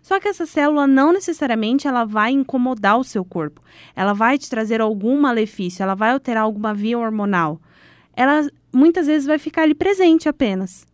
Só 0.00 0.18
que 0.18 0.26
essa 0.26 0.46
célula 0.46 0.86
não 0.86 1.12
necessariamente 1.12 1.86
ela 1.86 2.04
vai 2.04 2.32
incomodar 2.32 2.98
o 2.98 3.04
seu 3.04 3.24
corpo. 3.24 3.60
Ela 3.94 4.14
vai 4.14 4.38
te 4.38 4.48
trazer 4.48 4.80
algum 4.80 5.20
malefício, 5.20 5.82
ela 5.82 5.94
vai 5.94 6.12
alterar 6.12 6.44
alguma 6.44 6.72
via 6.72 6.98
hormonal. 6.98 7.60
Ela 8.16 8.48
muitas 8.72 9.06
vezes 9.06 9.26
vai 9.26 9.38
ficar 9.38 9.62
ali 9.62 9.74
presente 9.74 10.28
apenas. 10.28 10.86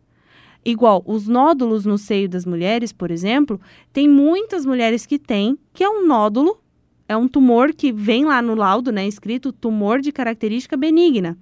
Igual, 0.65 1.03
os 1.05 1.27
nódulos 1.27 1.85
no 1.85 1.97
seio 1.97 2.27
das 2.27 2.45
mulheres, 2.45 2.91
por 2.91 3.11
exemplo, 3.11 3.61
tem 3.93 4.09
muitas 4.09 4.65
mulheres 4.65 5.05
que 5.05 5.19
têm, 5.19 5.57
que 5.71 5.83
é 5.83 5.89
um 5.89 6.05
nódulo, 6.05 6.59
é 7.07 7.15
um 7.15 7.27
tumor 7.27 7.71
que 7.71 7.91
vem 7.91 8.25
lá 8.25 8.41
no 8.41 8.55
laudo, 8.55 8.91
né, 8.91 9.07
escrito 9.07 9.53
tumor 9.53 10.01
de 10.01 10.11
característica 10.11 10.75
benigna. 10.75 11.37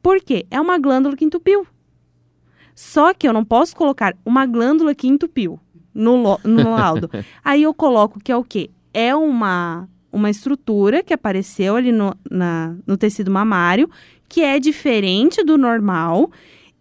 Por 0.00 0.20
quê? 0.20 0.46
É 0.50 0.60
uma 0.60 0.78
glândula 0.78 1.16
que 1.16 1.24
entupiu. 1.24 1.66
Só 2.80 3.12
que 3.12 3.28
eu 3.28 3.32
não 3.34 3.44
posso 3.44 3.76
colocar 3.76 4.16
uma 4.24 4.46
glândula 4.46 4.94
que 4.94 5.06
entupiu 5.06 5.60
no, 5.92 6.40
no 6.42 6.70
laudo. 6.70 7.10
Aí 7.44 7.62
eu 7.62 7.74
coloco 7.74 8.18
que 8.18 8.32
é 8.32 8.36
o 8.36 8.42
quê? 8.42 8.70
É 8.94 9.14
uma, 9.14 9.86
uma 10.10 10.30
estrutura 10.30 11.02
que 11.02 11.12
apareceu 11.12 11.76
ali 11.76 11.92
no, 11.92 12.16
na, 12.30 12.74
no 12.86 12.96
tecido 12.96 13.30
mamário, 13.30 13.90
que 14.26 14.40
é 14.40 14.58
diferente 14.58 15.44
do 15.44 15.58
normal, 15.58 16.30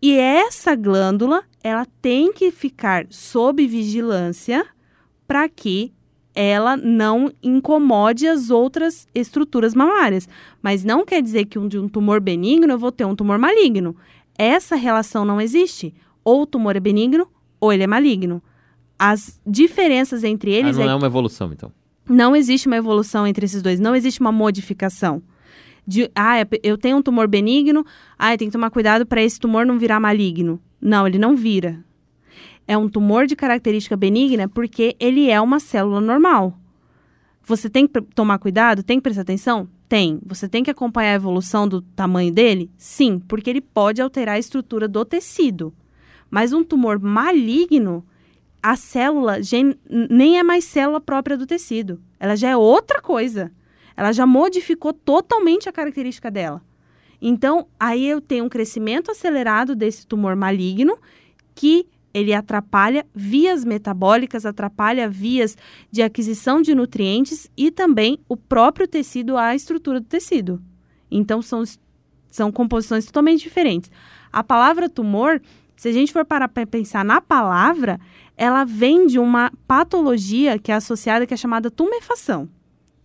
e 0.01 0.15
essa 0.18 0.74
glândula 0.74 1.44
ela 1.62 1.86
tem 2.01 2.32
que 2.32 2.50
ficar 2.50 3.06
sob 3.10 3.68
vigilância 3.68 4.65
para 5.27 5.50
que 5.50 5.91
ela 6.34 6.77
não 6.77 7.29
incomode 7.44 8.25
as 8.25 8.50
outras 8.50 9.06
estruturas 9.13 9.75
mamárias. 9.75 10.29
Mas 10.62 10.86
não 10.86 11.06
quer 11.06 11.22
dizer 11.22 11.44
que 11.44 11.60
um, 11.60 11.68
de 11.68 11.77
um 11.77 11.89
tumor 11.89 12.22
benigno 12.22 12.72
eu 12.72 12.79
vou 12.79 12.94
ter 12.94 13.03
um 13.03 13.18
tumor 13.18 13.38
maligno. 13.38 13.98
Essa 14.39 14.77
relação 14.77 15.25
não 15.25 15.41
existe. 15.41 15.93
Ou 16.24 16.43
o 16.43 16.46
tumor 16.46 16.77
é 16.77 16.79
benigno 16.79 17.27
ou 17.60 17.74
ele 17.74 17.84
é 17.84 17.88
maligno. 17.88 18.41
As 18.98 19.38
diferenças 19.46 20.24
entre 20.24 20.50
eles 20.50 20.77
ah, 20.77 20.79
não 20.79 20.89
é, 20.89 20.93
é 20.93 20.96
uma 20.96 21.08
evolução, 21.08 21.51
então. 21.51 21.69
Não 22.08 22.34
existe 22.34 22.67
uma 22.67 22.77
evolução 22.77 23.27
entre 23.27 23.46
esses 23.46 23.62
dois, 23.62 23.81
não 23.81 23.93
existe 23.93 24.22
uma 24.22 24.31
modificação. 24.31 25.22
De, 25.86 26.10
ah, 26.15 26.39
é, 26.39 26.48
eu 26.63 26.77
tenho 26.77 26.98
um 26.98 27.01
tumor 27.01 27.27
benigno, 27.27 27.86
ah, 28.17 28.34
eu 28.34 28.38
tenho 28.38 28.50
que 28.50 28.58
tomar 28.58 28.69
cuidado 28.69 29.05
para 29.05 29.22
esse 29.22 29.38
tumor 29.38 29.65
não 29.65 29.77
virar 29.77 30.00
maligno. 30.00 30.60
Não, 30.81 31.05
ele 31.05 31.17
não 31.17 31.36
vira. 31.36 31.84
É 32.65 32.77
um 32.77 32.88
tumor 32.88 33.25
de 33.25 33.36
característica 33.36 33.98
benigna 33.98 34.48
porque 34.48 34.96
ele 35.00 35.29
é 35.29 35.41
uma 35.41 35.60
célula 35.60 36.00
normal. 36.00 36.58
Você 37.43 37.69
tem 37.69 37.86
que 37.86 38.01
tomar 38.15 38.39
cuidado? 38.39 38.84
Tem 38.84 39.00
que 39.00 39.03
prestar 39.03 39.24
atenção? 39.24 39.67
Tem. 39.89 40.19
Você 40.24 40.48
tem 40.48 40.63
que 40.63 40.69
acompanhar 40.69 41.13
a 41.13 41.15
evolução 41.15 41.67
do 41.67 41.81
tamanho 41.81 42.31
dele? 42.31 42.69
Sim, 42.77 43.19
porque 43.27 43.50
ele 43.50 43.60
pode 43.60 44.00
alterar 44.00 44.36
a 44.36 44.39
estrutura 44.39 44.88
do 44.88 45.03
tecido. 45.03 45.74
Mas 46.29 46.53
um 46.53 46.63
tumor 46.63 47.00
maligno, 47.00 48.05
a 48.62 48.75
célula 48.75 49.38
nem 50.12 50.38
é 50.38 50.43
mais 50.43 50.65
célula 50.65 51.01
própria 51.01 51.36
do 51.36 51.48
tecido. 51.48 52.00
Ela 52.19 52.36
já 52.36 52.50
é 52.50 52.55
outra 52.55 53.01
coisa. 53.01 53.51
Ela 53.98 54.12
já 54.12 54.27
modificou 54.27 54.93
totalmente 54.93 55.67
a 55.67 55.74
característica 55.74 56.29
dela. 56.29 56.62
Então, 57.19 57.67
aí 57.79 58.08
eu 58.08 58.22
tenho 58.22 58.46
um 58.46 58.50
crescimento 58.50 59.10
acelerado 59.10 59.75
desse 59.75 60.05
tumor 60.05 60.36
maligno 60.36 60.98
que 61.55 61.88
ele 62.13 62.34
atrapalha 62.34 63.06
vias 63.13 63.63
metabólicas, 63.63 64.46
atrapalha 64.46 65.10
vias 65.10 65.58
de 65.92 66.01
aquisição 66.01 66.62
de 66.62 66.74
nutrientes 66.74 67.50
e 67.56 67.72
também 67.72 68.20
o 68.28 68.36
próprio 68.36 68.88
tecido, 68.88 69.38
a 69.38 69.56
estrutura 69.56 70.00
do 70.00 70.06
tecido. 70.06 70.62
Então, 71.12 71.42
são, 71.42 71.63
são 72.30 72.51
composições 72.51 73.06
totalmente 73.06 73.42
diferentes. 73.42 73.92
A 74.32 74.44
palavra 74.44 74.89
tumor, 74.89 75.42
se 75.75 75.89
a 75.89 75.92
gente 75.92 76.12
for 76.12 76.25
parar 76.25 76.48
para 76.48 76.66
pensar 76.66 77.06
na 77.06 77.22
palavra, 77.22 78.00
ela 78.36 78.63
vem 78.63 79.06
de 79.06 79.20
uma 79.20 79.51
patologia 79.68 80.58
que 80.58 80.72
é 80.72 80.75
associada, 80.75 81.28
que 81.28 81.34
é 81.34 81.38
chamada 81.38 81.70
tumefação. 81.70 82.50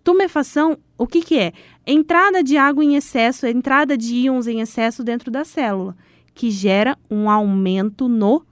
Tumefação, 0.03 0.79
o 0.99 1.07
que, 1.07 1.23
que 1.23 1.39
é? 1.39 1.53
Entrada 1.87 2.43
de 2.43 2.57
água 2.57 2.85
em 2.85 2.95
excesso, 2.95 3.47
entrada 3.47 3.97
de 3.97 4.15
íons 4.15 4.47
em 4.47 4.61
excesso 4.61 5.03
dentro 5.03 5.31
da 5.31 5.45
célula, 5.45 5.97
que 6.35 6.51
gera 6.51 6.99
um 7.11 7.31
aumento 7.31 8.07
no 8.07 8.45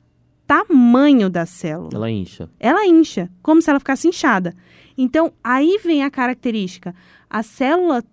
tamanho 0.53 1.31
da 1.31 1.47
célula. 1.47 1.91
Ela 1.95 2.11
incha. 2.11 2.51
Ela 2.61 2.87
incha, 2.87 3.31
como 3.43 3.63
se 3.63 3.71
ela 3.71 3.79
ficasse 3.79 4.07
inchada. 4.07 4.55
Então, 4.99 5.33
aí 5.43 5.81
vem 5.83 6.05
a 6.05 6.11
característica. 6.11 6.95
A 7.31 7.43
célula 7.43 8.05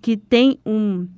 que 0.00 0.16
tem 0.16 0.60
um, 0.64 1.08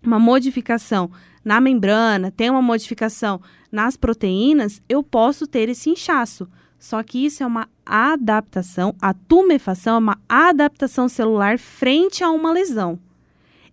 uma 0.00 0.20
modificação 0.20 1.10
na 1.44 1.60
membrana, 1.60 2.30
tem 2.30 2.50
uma 2.50 2.62
modificação 2.62 3.40
nas 3.72 3.96
proteínas, 3.96 4.80
eu 4.88 5.02
posso 5.02 5.44
ter 5.44 5.68
esse 5.68 5.90
inchaço. 5.90 6.48
Só 6.78 7.02
que 7.02 7.24
isso 7.24 7.42
é 7.42 7.46
uma 7.46 7.68
adaptação, 7.84 8.94
a 9.02 9.12
tumefação 9.12 9.96
é 9.96 9.98
uma 9.98 10.18
adaptação 10.28 11.08
celular 11.08 11.58
frente 11.58 12.22
a 12.22 12.30
uma 12.30 12.52
lesão. 12.52 12.96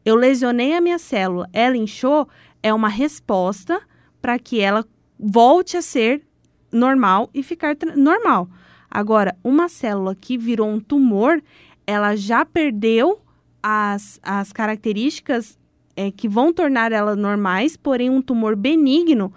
Eu 0.04 0.16
lesionei 0.16 0.74
a 0.74 0.82
minha 0.82 0.98
célula, 0.98 1.48
ela 1.54 1.78
inchou, 1.78 2.28
é 2.64 2.74
uma 2.74 2.90
resposta 2.90 3.80
para 4.20 4.40
que 4.40 4.60
ela 4.60 4.84
volte 5.20 5.78
a 5.78 5.82
ser 5.84 6.24
normal 6.72 7.30
e 7.34 7.44
ficar 7.44 7.76
normal. 7.96 8.50
Agora, 8.90 9.36
uma 9.44 9.68
célula 9.68 10.16
que 10.16 10.38
virou 10.38 10.70
um 10.70 10.80
tumor, 10.80 11.42
ela 11.86 12.16
já 12.16 12.46
perdeu 12.46 13.22
as, 13.62 14.20
as 14.24 14.54
características 14.54 15.58
é, 15.96 16.12
que 16.12 16.28
vão 16.28 16.54
tornar 16.54 16.92
ela 16.92 17.16
normais, 17.16 17.76
porém 17.76 18.10
um 18.10 18.22
tumor 18.22 18.56
benigno, 18.56 19.34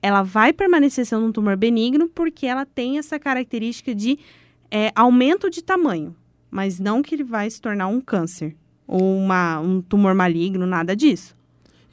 ela 0.00 0.22
vai 0.22 0.52
permanecer 0.52 1.06
sendo 1.06 1.26
um 1.26 1.32
tumor 1.32 1.56
benigno 1.56 2.08
porque 2.08 2.46
ela 2.46 2.66
tem 2.66 2.98
essa 2.98 3.18
característica 3.18 3.94
de 3.94 4.18
é, 4.70 4.90
aumento 4.94 5.48
de 5.48 5.62
tamanho, 5.62 6.14
mas 6.50 6.78
não 6.78 7.02
que 7.02 7.14
ele 7.14 7.24
vai 7.24 7.48
se 7.48 7.60
tornar 7.60 7.86
um 7.86 8.00
câncer 8.00 8.56
ou 8.86 9.16
uma, 9.16 9.60
um 9.60 9.80
tumor 9.80 10.14
maligno, 10.14 10.66
nada 10.66 10.96
disso. 10.96 11.36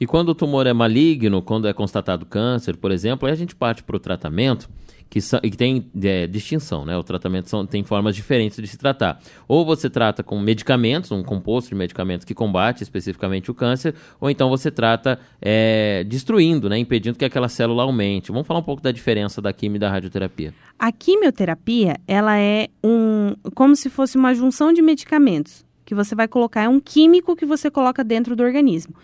E 0.00 0.06
quando 0.06 0.30
o 0.30 0.34
tumor 0.34 0.66
é 0.66 0.72
maligno, 0.72 1.42
quando 1.42 1.68
é 1.68 1.74
constatado 1.74 2.24
câncer, 2.24 2.76
por 2.76 2.90
exemplo, 2.90 3.26
aí 3.26 3.32
a 3.32 3.36
gente 3.36 3.54
parte 3.54 3.82
para 3.82 3.96
o 3.96 4.00
tratamento 4.00 4.68
que, 5.10 5.18
que 5.20 5.56
tem 5.56 5.90
é, 6.02 6.26
distinção, 6.26 6.84
né? 6.86 6.96
O 6.96 7.02
tratamento 7.02 7.50
são, 7.50 7.66
tem 7.66 7.82
formas 7.82 8.14
diferentes 8.14 8.56
de 8.56 8.66
se 8.66 8.78
tratar. 8.78 9.20
Ou 9.48 9.66
você 9.66 9.90
trata 9.90 10.22
com 10.22 10.38
medicamentos, 10.38 11.10
um 11.10 11.22
composto 11.22 11.68
de 11.68 11.74
medicamentos 11.74 12.24
que 12.24 12.32
combate 12.32 12.82
especificamente 12.82 13.50
o 13.50 13.54
câncer, 13.54 13.94
ou 14.20 14.30
então 14.30 14.48
você 14.48 14.70
trata 14.70 15.18
é, 15.42 16.04
destruindo, 16.04 16.68
né? 16.68 16.78
Impedindo 16.78 17.18
que 17.18 17.24
aquela 17.24 17.48
célula 17.48 17.82
aumente. 17.82 18.30
Vamos 18.30 18.46
falar 18.46 18.60
um 18.60 18.64
pouco 18.64 18.80
da 18.80 18.92
diferença 18.92 19.42
da 19.42 19.52
quimio 19.52 19.76
e 19.76 19.80
da 19.80 19.90
radioterapia. 19.90 20.54
A 20.78 20.92
quimioterapia, 20.92 21.96
ela 22.06 22.38
é 22.38 22.68
um, 22.82 23.34
como 23.54 23.74
se 23.74 23.90
fosse 23.90 24.16
uma 24.16 24.32
junção 24.32 24.72
de 24.72 24.80
medicamentos 24.80 25.68
que 25.90 25.94
você 25.94 26.14
vai 26.14 26.28
colocar, 26.28 26.62
é 26.62 26.68
um 26.68 26.78
químico 26.78 27.34
que 27.34 27.44
você 27.44 27.68
coloca 27.68 28.04
dentro 28.04 28.36
do 28.36 28.44
organismo. 28.44 28.94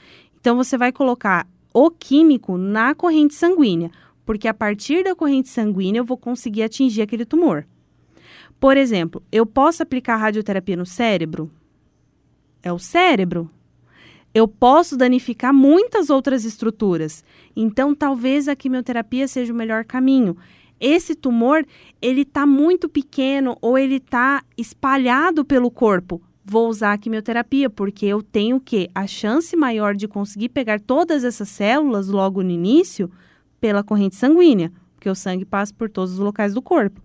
Então 0.46 0.54
você 0.54 0.78
vai 0.78 0.92
colocar 0.92 1.44
o 1.74 1.90
químico 1.90 2.56
na 2.56 2.94
corrente 2.94 3.34
sanguínea 3.34 3.90
porque 4.24 4.46
a 4.46 4.54
partir 4.54 5.02
da 5.02 5.12
corrente 5.12 5.48
sanguínea 5.48 5.98
eu 5.98 6.04
vou 6.04 6.16
conseguir 6.16 6.62
atingir 6.62 7.02
aquele 7.02 7.24
tumor. 7.24 7.66
Por 8.60 8.76
exemplo, 8.76 9.20
eu 9.32 9.44
posso 9.44 9.82
aplicar 9.82 10.14
radioterapia 10.14 10.76
no 10.76 10.86
cérebro? 10.86 11.50
É 12.62 12.72
o 12.72 12.78
cérebro. 12.78 13.50
Eu 14.32 14.46
posso 14.46 14.96
danificar 14.96 15.52
muitas 15.52 16.10
outras 16.10 16.44
estruturas. 16.44 17.24
Então, 17.56 17.92
talvez 17.92 18.46
a 18.46 18.54
quimioterapia 18.54 19.26
seja 19.26 19.52
o 19.52 19.56
melhor 19.56 19.84
caminho. 19.84 20.36
Esse 20.78 21.16
tumor, 21.16 21.66
ele 22.00 22.20
está 22.20 22.46
muito 22.46 22.88
pequeno 22.88 23.58
ou 23.60 23.76
ele 23.76 23.96
está 23.96 24.44
espalhado 24.56 25.44
pelo 25.44 25.72
corpo. 25.72 26.22
Vou 26.48 26.68
usar 26.68 26.92
a 26.92 26.98
quimioterapia 26.98 27.68
porque 27.68 28.06
eu 28.06 28.22
tenho 28.22 28.60
que 28.60 28.88
a 28.94 29.04
chance 29.04 29.56
maior 29.56 29.96
de 29.96 30.06
conseguir 30.06 30.50
pegar 30.50 30.78
todas 30.78 31.24
essas 31.24 31.48
células 31.48 32.06
logo 32.06 32.40
no 32.40 32.50
início 32.50 33.10
pela 33.60 33.82
corrente 33.82 34.14
sanguínea, 34.14 34.70
porque 34.94 35.10
o 35.10 35.14
sangue 35.14 35.44
passa 35.44 35.74
por 35.74 35.90
todos 35.90 36.12
os 36.12 36.18
locais 36.20 36.54
do 36.54 36.62
corpo. 36.62 37.02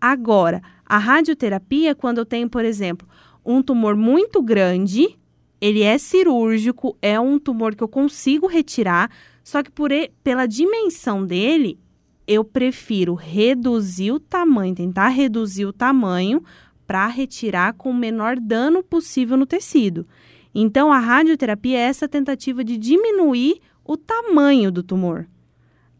Agora, 0.00 0.62
a 0.86 0.96
radioterapia, 0.96 1.94
quando 1.94 2.16
eu 2.16 2.24
tenho, 2.24 2.48
por 2.48 2.64
exemplo, 2.64 3.06
um 3.44 3.62
tumor 3.62 3.94
muito 3.94 4.40
grande, 4.40 5.18
ele 5.60 5.82
é 5.82 5.98
cirúrgico, 5.98 6.96
é 7.02 7.20
um 7.20 7.38
tumor 7.38 7.74
que 7.74 7.84
eu 7.84 7.88
consigo 7.88 8.46
retirar, 8.46 9.10
só 9.44 9.62
que 9.62 9.70
por 9.70 9.92
ele, 9.92 10.10
pela 10.24 10.46
dimensão 10.46 11.26
dele, 11.26 11.78
eu 12.26 12.42
prefiro 12.42 13.12
reduzir 13.12 14.12
o 14.12 14.18
tamanho, 14.18 14.74
tentar 14.74 15.08
reduzir 15.08 15.66
o 15.66 15.74
tamanho 15.74 16.42
para 16.86 17.06
retirar 17.06 17.74
com 17.74 17.90
o 17.90 17.94
menor 17.94 18.36
dano 18.38 18.82
possível 18.82 19.36
no 19.36 19.46
tecido. 19.46 20.06
Então, 20.54 20.92
a 20.92 20.98
radioterapia 20.98 21.78
é 21.78 21.82
essa 21.82 22.08
tentativa 22.08 22.62
de 22.62 22.76
diminuir 22.76 23.60
o 23.84 23.96
tamanho 23.96 24.70
do 24.70 24.82
tumor 24.82 25.26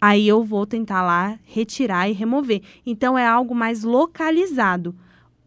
aí 0.02 0.26
eu 0.26 0.42
vou 0.42 0.66
tentar 0.66 1.00
lá 1.00 1.38
retirar 1.44 2.08
e 2.08 2.12
remover. 2.12 2.60
Então 2.84 3.16
é 3.16 3.24
algo 3.24 3.54
mais 3.54 3.84
localizado. 3.84 4.96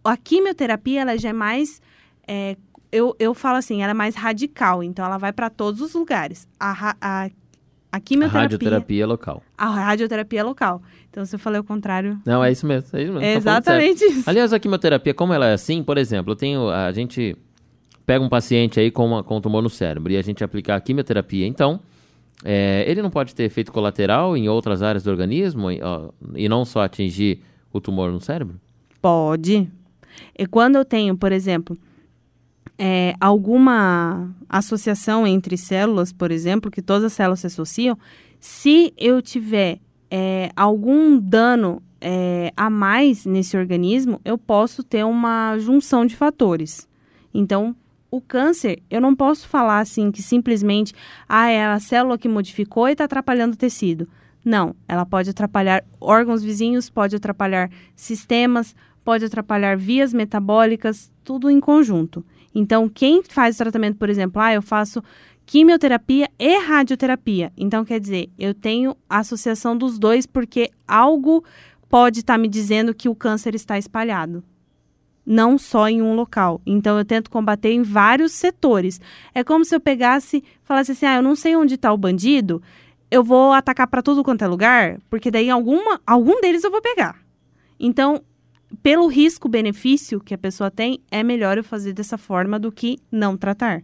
A 0.02 0.16
quimioterapia 0.16 1.02
ela 1.02 1.18
já 1.18 1.30
é 1.30 1.34
mais 1.34 1.82
é, 2.26 2.56
eu, 2.90 3.14
eu 3.20 3.34
falo 3.34 3.58
assim, 3.58 3.84
ela 3.84 3.92
é 3.92 3.94
mais 3.94 4.16
radical, 4.16 4.82
então 4.82 5.04
ela 5.04 5.18
vai 5.18 5.34
para 5.34 5.50
todos 5.50 5.82
os 5.82 5.94
lugares. 5.94 6.48
A, 6.58 6.96
a, 7.02 7.30
a 7.96 8.00
quimioterapia. 8.00 8.40
A 8.40 8.44
radioterapia 8.44 9.04
é 9.04 9.06
local. 9.06 9.44
A 9.58 9.70
radioterapia 9.70 10.40
é 10.42 10.44
local. 10.44 10.82
Então, 11.10 11.26
se 11.26 11.36
eu 11.36 11.40
falei 11.40 11.62
o 11.62 11.64
contrário. 11.64 12.20
Não, 12.26 12.44
é 12.44 12.52
isso 12.52 12.68
mesmo. 12.68 12.90
É, 12.92 13.02
isso 13.02 13.14
mesmo, 13.14 13.26
é 13.26 13.36
exatamente 13.36 14.04
isso. 14.04 14.30
Aliás, 14.30 14.52
a 14.52 14.60
quimioterapia, 14.60 15.14
como 15.14 15.34
ela 15.34 15.48
é 15.48 15.54
assim, 15.54 15.82
por 15.82 15.98
exemplo, 15.98 16.34
eu 16.34 16.36
tenho. 16.36 16.70
A 16.70 16.92
gente 16.92 17.38
pega 18.06 18.24
um 18.24 18.28
paciente 18.28 18.80
aí 18.80 18.92
com, 18.92 19.06
uma, 19.06 19.24
com 19.24 19.38
um 19.38 19.42
tumor 19.42 19.64
no 19.64 19.70
cérebro 19.70 20.12
e 20.12 20.18
a 20.18 20.22
gente 20.22 20.44
aplica 20.44 20.76
a 20.76 20.82
quimioterapia, 20.82 21.48
então 21.48 21.80
é, 22.44 22.84
ele 22.88 23.02
não 23.02 23.10
pode 23.10 23.34
ter 23.34 23.44
efeito 23.44 23.72
colateral 23.72 24.38
em 24.38 24.48
outras 24.48 24.84
áreas 24.84 25.04
do 25.04 25.10
organismo 25.10 25.72
e, 25.72 25.82
ó, 25.82 26.10
e 26.36 26.48
não 26.48 26.66
só 26.66 26.82
atingir 26.82 27.42
o 27.74 27.82
tumor 27.82 28.12
no 28.12 28.22
cérebro? 28.22 28.60
Pode. 29.02 29.68
E 30.38 30.46
quando 30.46 30.76
eu 30.76 30.86
tenho, 30.86 31.18
por 31.18 31.32
exemplo, 31.32 31.78
é, 32.78 33.16
alguma 33.20 34.36
associação 34.50 35.26
entre 35.26 35.58
células, 35.58 36.12
por 36.12 36.32
exemplo, 36.32 36.72
que 36.72 36.82
todas 36.82 37.04
as 37.06 37.14
células 37.14 37.40
se 37.40 37.48
associam, 37.48 37.98
se 38.40 38.94
eu 38.98 39.22
tiver 39.22 39.80
é, 40.10 40.50
algum 40.56 41.18
dano 41.18 41.82
é, 42.00 42.52
a 42.56 42.70
mais 42.70 43.26
nesse 43.26 43.58
organismo, 43.58 44.20
eu 44.24 44.38
posso 44.38 44.84
ter 44.84 45.04
uma 45.04 45.58
junção 45.58 46.06
de 46.06 46.16
fatores. 46.16 46.88
Então, 47.34 47.76
o 48.12 48.22
câncer, 48.22 48.82
eu 48.90 49.02
não 49.02 49.16
posso 49.16 49.48
falar 49.48 49.80
assim 49.80 50.12
que 50.12 50.22
simplesmente 50.22 50.94
ah, 51.28 51.50
é 51.50 51.66
a 51.66 51.80
célula 51.80 52.18
que 52.18 52.30
modificou 52.30 52.88
e 52.88 52.92
está 52.92 53.06
atrapalhando 53.06 53.56
o 53.56 53.58
tecido. 53.58 54.08
Não, 54.44 54.76
ela 54.88 55.06
pode 55.06 55.32
atrapalhar 55.32 55.84
órgãos 56.00 56.44
vizinhos, 56.44 56.90
pode 56.90 57.16
atrapalhar 57.16 57.70
sistemas, 57.96 58.76
pode 59.04 59.26
atrapalhar 59.26 59.76
vias 59.76 60.14
metabólicas, 60.14 61.12
tudo 61.24 61.50
em 61.50 61.60
conjunto. 61.60 62.24
Então, 62.56 62.88
quem 62.88 63.22
faz 63.22 63.56
o 63.56 63.58
tratamento, 63.58 63.98
por 63.98 64.10
exemplo, 64.10 64.42
ah, 64.42 64.54
eu 64.54 64.62
faço 64.62 65.04
quimioterapia 65.46 66.30
e 66.40 66.58
radioterapia. 66.58 67.52
Então, 67.58 67.84
quer 67.84 68.00
dizer, 68.00 68.30
eu 68.40 68.54
tenho 68.54 68.96
a 69.10 69.20
associação 69.20 69.78
dos 69.78 70.00
dois 70.00 70.26
porque 70.26 70.72
algo 70.88 71.44
pode 71.90 72.20
estar 72.20 72.36
tá 72.36 72.38
me 72.38 72.48
dizendo 72.48 72.94
que 72.94 73.10
o 73.10 73.16
câncer 73.16 73.54
está 73.54 73.78
espalhado. 73.78 74.42
Não 75.26 75.58
só 75.58 75.90
em 75.90 76.02
um 76.02 76.16
local. 76.16 76.62
Então, 76.66 76.98
eu 76.98 77.04
tento 77.04 77.30
combater 77.30 77.74
em 77.74 77.82
vários 77.82 78.32
setores. 78.32 79.02
É 79.34 79.44
como 79.44 79.66
se 79.66 79.76
eu 79.76 79.80
pegasse 79.80 80.42
falasse 80.64 80.94
assim: 80.94 81.06
ah, 81.06 81.18
eu 81.18 81.22
não 81.22 81.36
sei 81.36 81.56
onde 81.56 81.76
está 81.76 81.92
o 81.92 81.98
bandido, 81.98 82.62
eu 83.12 83.24
vou 83.24 83.52
atacar 83.52 83.88
para 83.88 84.02
tudo 84.02 84.24
quanto 84.24 84.44
é 84.44 84.48
lugar, 84.48 85.00
porque 85.10 85.30
daí 85.30 85.50
alguma, 85.50 86.00
algum 86.06 86.40
deles 86.42 86.64
eu 86.64 86.72
vou 86.72 86.82
pegar. 86.82 87.20
Então, 87.80 88.22
pelo 88.82 89.08
risco-benefício 89.08 90.20
que 90.20 90.34
a 90.34 90.38
pessoa 90.38 90.72
tem, 90.72 91.00
é 91.12 91.24
melhor 91.24 91.58
eu 91.58 91.64
fazer 91.64 91.94
dessa 91.94 92.18
forma 92.18 92.60
do 92.60 92.72
que 92.72 92.98
não 93.12 93.38
tratar. 93.38 93.84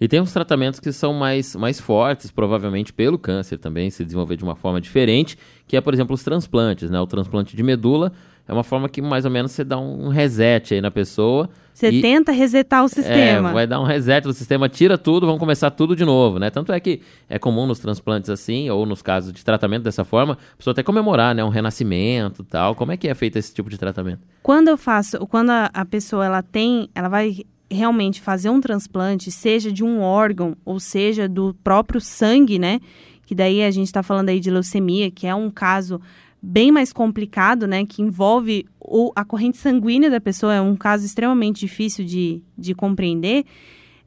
E 0.00 0.06
tem 0.06 0.20
uns 0.20 0.32
tratamentos 0.32 0.78
que 0.78 0.92
são 0.92 1.14
mais, 1.14 1.56
mais 1.56 1.80
fortes, 1.80 2.30
provavelmente 2.30 2.92
pelo 2.92 3.18
câncer 3.18 3.56
também, 3.56 3.90
se 3.90 4.04
desenvolver 4.04 4.36
de 4.36 4.44
uma 4.44 4.54
forma 4.54 4.80
diferente, 4.80 5.38
que 5.66 5.76
é, 5.76 5.80
por 5.80 5.94
exemplo, 5.94 6.14
os 6.14 6.22
transplantes, 6.22 6.90
né? 6.90 7.00
O 7.00 7.06
transplante 7.06 7.56
de 7.56 7.62
medula 7.62 8.12
é 8.48 8.52
uma 8.52 8.62
forma 8.62 8.88
que 8.88 9.02
mais 9.02 9.24
ou 9.24 9.30
menos 9.30 9.52
você 9.52 9.64
dá 9.64 9.78
um 9.78 10.08
reset 10.08 10.74
aí 10.74 10.80
na 10.80 10.90
pessoa. 10.90 11.50
Você 11.74 11.90
e, 11.90 12.00
tenta 12.00 12.32
resetar 12.32 12.84
o 12.84 12.88
sistema. 12.88 13.50
É, 13.50 13.52
vai 13.52 13.66
dar 13.66 13.80
um 13.80 13.84
reset 13.84 14.24
no 14.24 14.32
sistema, 14.32 14.68
tira 14.68 14.96
tudo, 14.96 15.26
vamos 15.26 15.40
começar 15.40 15.70
tudo 15.70 15.94
de 15.94 16.04
novo, 16.04 16.38
né? 16.38 16.48
Tanto 16.48 16.72
é 16.72 16.80
que 16.80 17.02
é 17.28 17.38
comum 17.38 17.66
nos 17.66 17.78
transplantes 17.78 18.30
assim, 18.30 18.70
ou 18.70 18.86
nos 18.86 19.02
casos 19.02 19.32
de 19.32 19.44
tratamento 19.44 19.82
dessa 19.82 20.04
forma, 20.04 20.34
a 20.34 20.56
pessoa 20.56 20.72
até 20.72 20.82
comemorar, 20.82 21.34
né? 21.34 21.44
Um 21.44 21.48
renascimento 21.48 22.44
tal. 22.44 22.74
Como 22.74 22.92
é 22.92 22.96
que 22.96 23.08
é 23.08 23.14
feito 23.14 23.36
esse 23.36 23.52
tipo 23.52 23.68
de 23.68 23.76
tratamento? 23.76 24.20
Quando 24.42 24.68
eu 24.68 24.78
faço, 24.78 25.18
quando 25.26 25.50
a, 25.50 25.68
a 25.74 25.84
pessoa 25.84 26.24
ela 26.24 26.42
tem, 26.42 26.88
ela 26.94 27.08
vai 27.08 27.44
realmente 27.70 28.20
fazer 28.20 28.48
um 28.48 28.60
transplante, 28.60 29.30
seja 29.30 29.72
de 29.72 29.82
um 29.82 30.00
órgão 30.00 30.56
ou 30.64 30.78
seja 30.78 31.28
do 31.28 31.54
próprio 31.64 32.00
sangue, 32.00 32.58
né? 32.58 32.80
Que 33.26 33.34
daí 33.34 33.62
a 33.62 33.70
gente 33.72 33.86
está 33.86 34.04
falando 34.04 34.28
aí 34.28 34.38
de 34.38 34.50
leucemia, 34.50 35.10
que 35.10 35.26
é 35.26 35.34
um 35.34 35.50
caso 35.50 36.00
bem 36.46 36.70
mais 36.70 36.92
complicado, 36.92 37.66
né? 37.66 37.84
Que 37.84 38.00
envolve 38.00 38.66
o, 38.80 39.10
a 39.16 39.24
corrente 39.24 39.56
sanguínea 39.56 40.08
da 40.08 40.20
pessoa, 40.20 40.54
é 40.54 40.60
um 40.60 40.76
caso 40.76 41.04
extremamente 41.04 41.60
difícil 41.60 42.04
de, 42.04 42.40
de 42.56 42.72
compreender. 42.72 43.44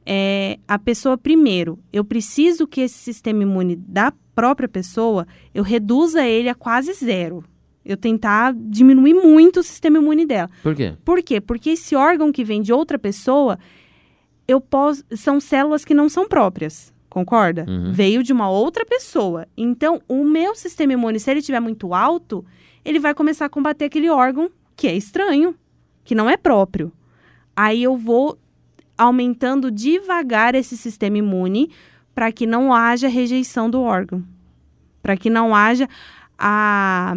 É, 0.06 0.58
a 0.66 0.78
pessoa, 0.78 1.18
primeiro, 1.18 1.78
eu 1.92 2.02
preciso 2.02 2.66
que 2.66 2.80
esse 2.80 2.96
sistema 2.96 3.42
imune 3.42 3.76
da 3.76 4.12
própria 4.34 4.68
pessoa, 4.68 5.26
eu 5.54 5.62
reduza 5.62 6.26
ele 6.26 6.48
a 6.48 6.54
quase 6.54 6.94
zero 6.94 7.44
eu 7.84 7.96
tentar 7.96 8.54
diminuir 8.54 9.14
muito 9.14 9.60
o 9.60 9.62
sistema 9.62 9.98
imune 9.98 10.26
dela. 10.26 10.50
Por 10.62 10.74
quê? 10.74 10.94
Por 11.04 11.22
quê? 11.22 11.40
Porque 11.40 11.70
esse 11.70 11.96
órgão 11.96 12.30
que 12.30 12.44
vem 12.44 12.60
de 12.62 12.72
outra 12.72 12.98
pessoa, 12.98 13.58
eu 14.46 14.60
posso, 14.60 15.02
são 15.16 15.40
células 15.40 15.84
que 15.84 15.94
não 15.94 16.08
são 16.08 16.28
próprias. 16.28 16.92
Concorda? 17.10 17.66
Uhum. 17.68 17.92
Veio 17.92 18.22
de 18.22 18.32
uma 18.32 18.48
outra 18.48 18.86
pessoa. 18.86 19.46
Então, 19.56 20.00
o 20.08 20.24
meu 20.24 20.54
sistema 20.54 20.92
imune, 20.92 21.18
se 21.18 21.28
ele 21.28 21.40
estiver 21.40 21.60
muito 21.60 21.92
alto, 21.92 22.44
ele 22.84 23.00
vai 23.00 23.12
começar 23.12 23.46
a 23.46 23.50
combater 23.50 23.86
aquele 23.86 24.08
órgão 24.08 24.48
que 24.76 24.86
é 24.86 24.96
estranho, 24.96 25.54
que 26.04 26.14
não 26.14 26.30
é 26.30 26.36
próprio. 26.36 26.92
Aí 27.54 27.82
eu 27.82 27.96
vou 27.96 28.38
aumentando 28.96 29.70
devagar 29.70 30.54
esse 30.54 30.76
sistema 30.76 31.18
imune 31.18 31.70
para 32.14 32.30
que 32.30 32.46
não 32.46 32.72
haja 32.72 33.08
rejeição 33.08 33.68
do 33.68 33.82
órgão. 33.82 34.24
Para 35.02 35.16
que 35.16 35.28
não 35.28 35.54
haja 35.54 35.88
a 36.38 37.16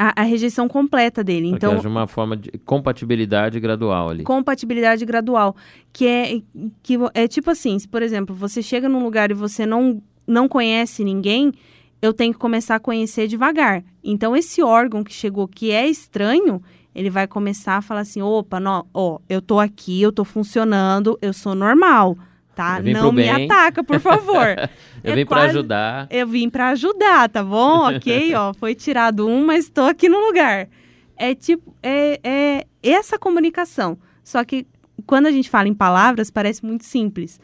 a, 0.00 0.22
a, 0.22 0.24
rejeição 0.24 0.66
completa 0.66 1.22
dele. 1.22 1.48
Pra 1.48 1.56
então, 1.56 1.70
que 1.72 1.76
haja 1.80 1.88
uma 1.88 2.06
forma 2.06 2.34
de 2.34 2.50
compatibilidade 2.64 3.60
gradual 3.60 4.08
ali. 4.08 4.24
Compatibilidade 4.24 5.04
gradual, 5.04 5.54
que 5.92 6.06
é 6.06 6.40
que 6.82 6.98
é 7.12 7.28
tipo 7.28 7.50
assim, 7.50 7.78
se 7.78 7.86
por 7.86 8.00
exemplo, 8.00 8.34
você 8.34 8.62
chega 8.62 8.88
num 8.88 9.04
lugar 9.04 9.30
e 9.30 9.34
você 9.34 9.66
não 9.66 10.02
não 10.26 10.48
conhece 10.48 11.04
ninguém, 11.04 11.52
eu 12.00 12.14
tenho 12.14 12.32
que 12.32 12.38
começar 12.38 12.76
a 12.76 12.80
conhecer 12.80 13.28
devagar. 13.28 13.84
Então 14.02 14.34
esse 14.34 14.62
órgão 14.62 15.04
que 15.04 15.12
chegou 15.12 15.46
que 15.46 15.70
é 15.70 15.86
estranho, 15.86 16.62
ele 16.94 17.10
vai 17.10 17.26
começar 17.26 17.76
a 17.76 17.82
falar 17.82 18.00
assim: 18.00 18.22
"Opa, 18.22 18.58
não, 18.58 18.86
ó, 18.94 19.18
eu 19.28 19.42
tô 19.42 19.60
aqui, 19.60 20.00
eu 20.00 20.10
tô 20.10 20.24
funcionando, 20.24 21.18
eu 21.20 21.34
sou 21.34 21.54
normal" 21.54 22.16
tá? 22.60 22.82
Não 22.82 23.10
me 23.10 23.28
ataca, 23.28 23.82
por 23.82 23.98
favor. 23.98 24.46
eu 25.02 25.12
é 25.12 25.16
vim 25.16 25.24
para 25.24 25.42
ajudar. 25.42 26.06
Eu 26.10 26.26
vim 26.26 26.50
para 26.50 26.68
ajudar, 26.68 27.28
tá 27.30 27.42
bom? 27.42 27.88
ok, 27.96 28.34
ó, 28.34 28.52
foi 28.52 28.74
tirado 28.74 29.26
um, 29.26 29.46
mas 29.46 29.64
estou 29.64 29.86
aqui 29.86 30.10
no 30.10 30.18
lugar. 30.18 30.68
É 31.16 31.34
tipo, 31.34 31.74
é, 31.82 32.20
é 32.22 32.66
essa 32.82 33.18
comunicação. 33.18 33.98
Só 34.22 34.44
que 34.44 34.66
quando 35.06 35.26
a 35.26 35.30
gente 35.30 35.48
fala 35.48 35.68
em 35.68 35.74
palavras, 35.74 36.30
parece 36.30 36.64
muito 36.64 36.84
simples. 36.84 37.40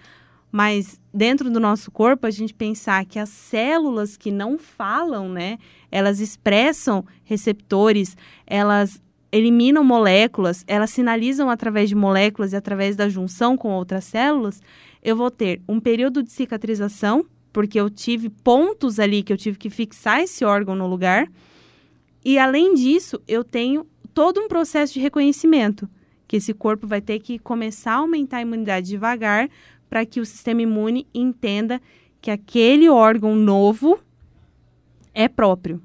Mas 0.52 1.00
dentro 1.12 1.50
do 1.50 1.58
nosso 1.58 1.90
corpo, 1.90 2.26
a 2.26 2.30
gente 2.30 2.52
pensar 2.52 3.04
que 3.06 3.18
as 3.18 3.30
células 3.30 4.16
que 4.16 4.30
não 4.30 4.58
falam, 4.58 5.30
né? 5.30 5.58
Elas 5.90 6.20
expressam 6.20 7.04
receptores, 7.24 8.16
elas 8.46 9.00
eliminam 9.32 9.82
moléculas, 9.82 10.64
elas 10.66 10.90
sinalizam 10.90 11.50
através 11.50 11.88
de 11.88 11.94
moléculas 11.94 12.52
e 12.52 12.56
através 12.56 12.96
da 12.96 13.08
junção 13.08 13.56
com 13.56 13.70
outras 13.70 14.04
células 14.04 14.62
eu 15.06 15.14
vou 15.14 15.30
ter 15.30 15.62
um 15.68 15.78
período 15.78 16.20
de 16.20 16.32
cicatrização, 16.32 17.24
porque 17.52 17.78
eu 17.78 17.88
tive 17.88 18.28
pontos 18.28 18.98
ali 18.98 19.22
que 19.22 19.32
eu 19.32 19.36
tive 19.36 19.56
que 19.56 19.70
fixar 19.70 20.20
esse 20.20 20.44
órgão 20.44 20.74
no 20.74 20.88
lugar. 20.88 21.30
E 22.24 22.36
além 22.40 22.74
disso, 22.74 23.22
eu 23.28 23.44
tenho 23.44 23.86
todo 24.12 24.40
um 24.40 24.48
processo 24.48 24.94
de 24.94 24.98
reconhecimento, 24.98 25.88
que 26.26 26.38
esse 26.38 26.52
corpo 26.52 26.88
vai 26.88 27.00
ter 27.00 27.20
que 27.20 27.38
começar 27.38 27.92
a 27.92 27.98
aumentar 27.98 28.38
a 28.38 28.42
imunidade 28.42 28.88
devagar 28.88 29.48
para 29.88 30.04
que 30.04 30.18
o 30.18 30.26
sistema 30.26 30.62
imune 30.62 31.06
entenda 31.14 31.80
que 32.20 32.32
aquele 32.32 32.88
órgão 32.88 33.36
novo 33.36 34.00
é 35.14 35.28
próprio. 35.28 35.80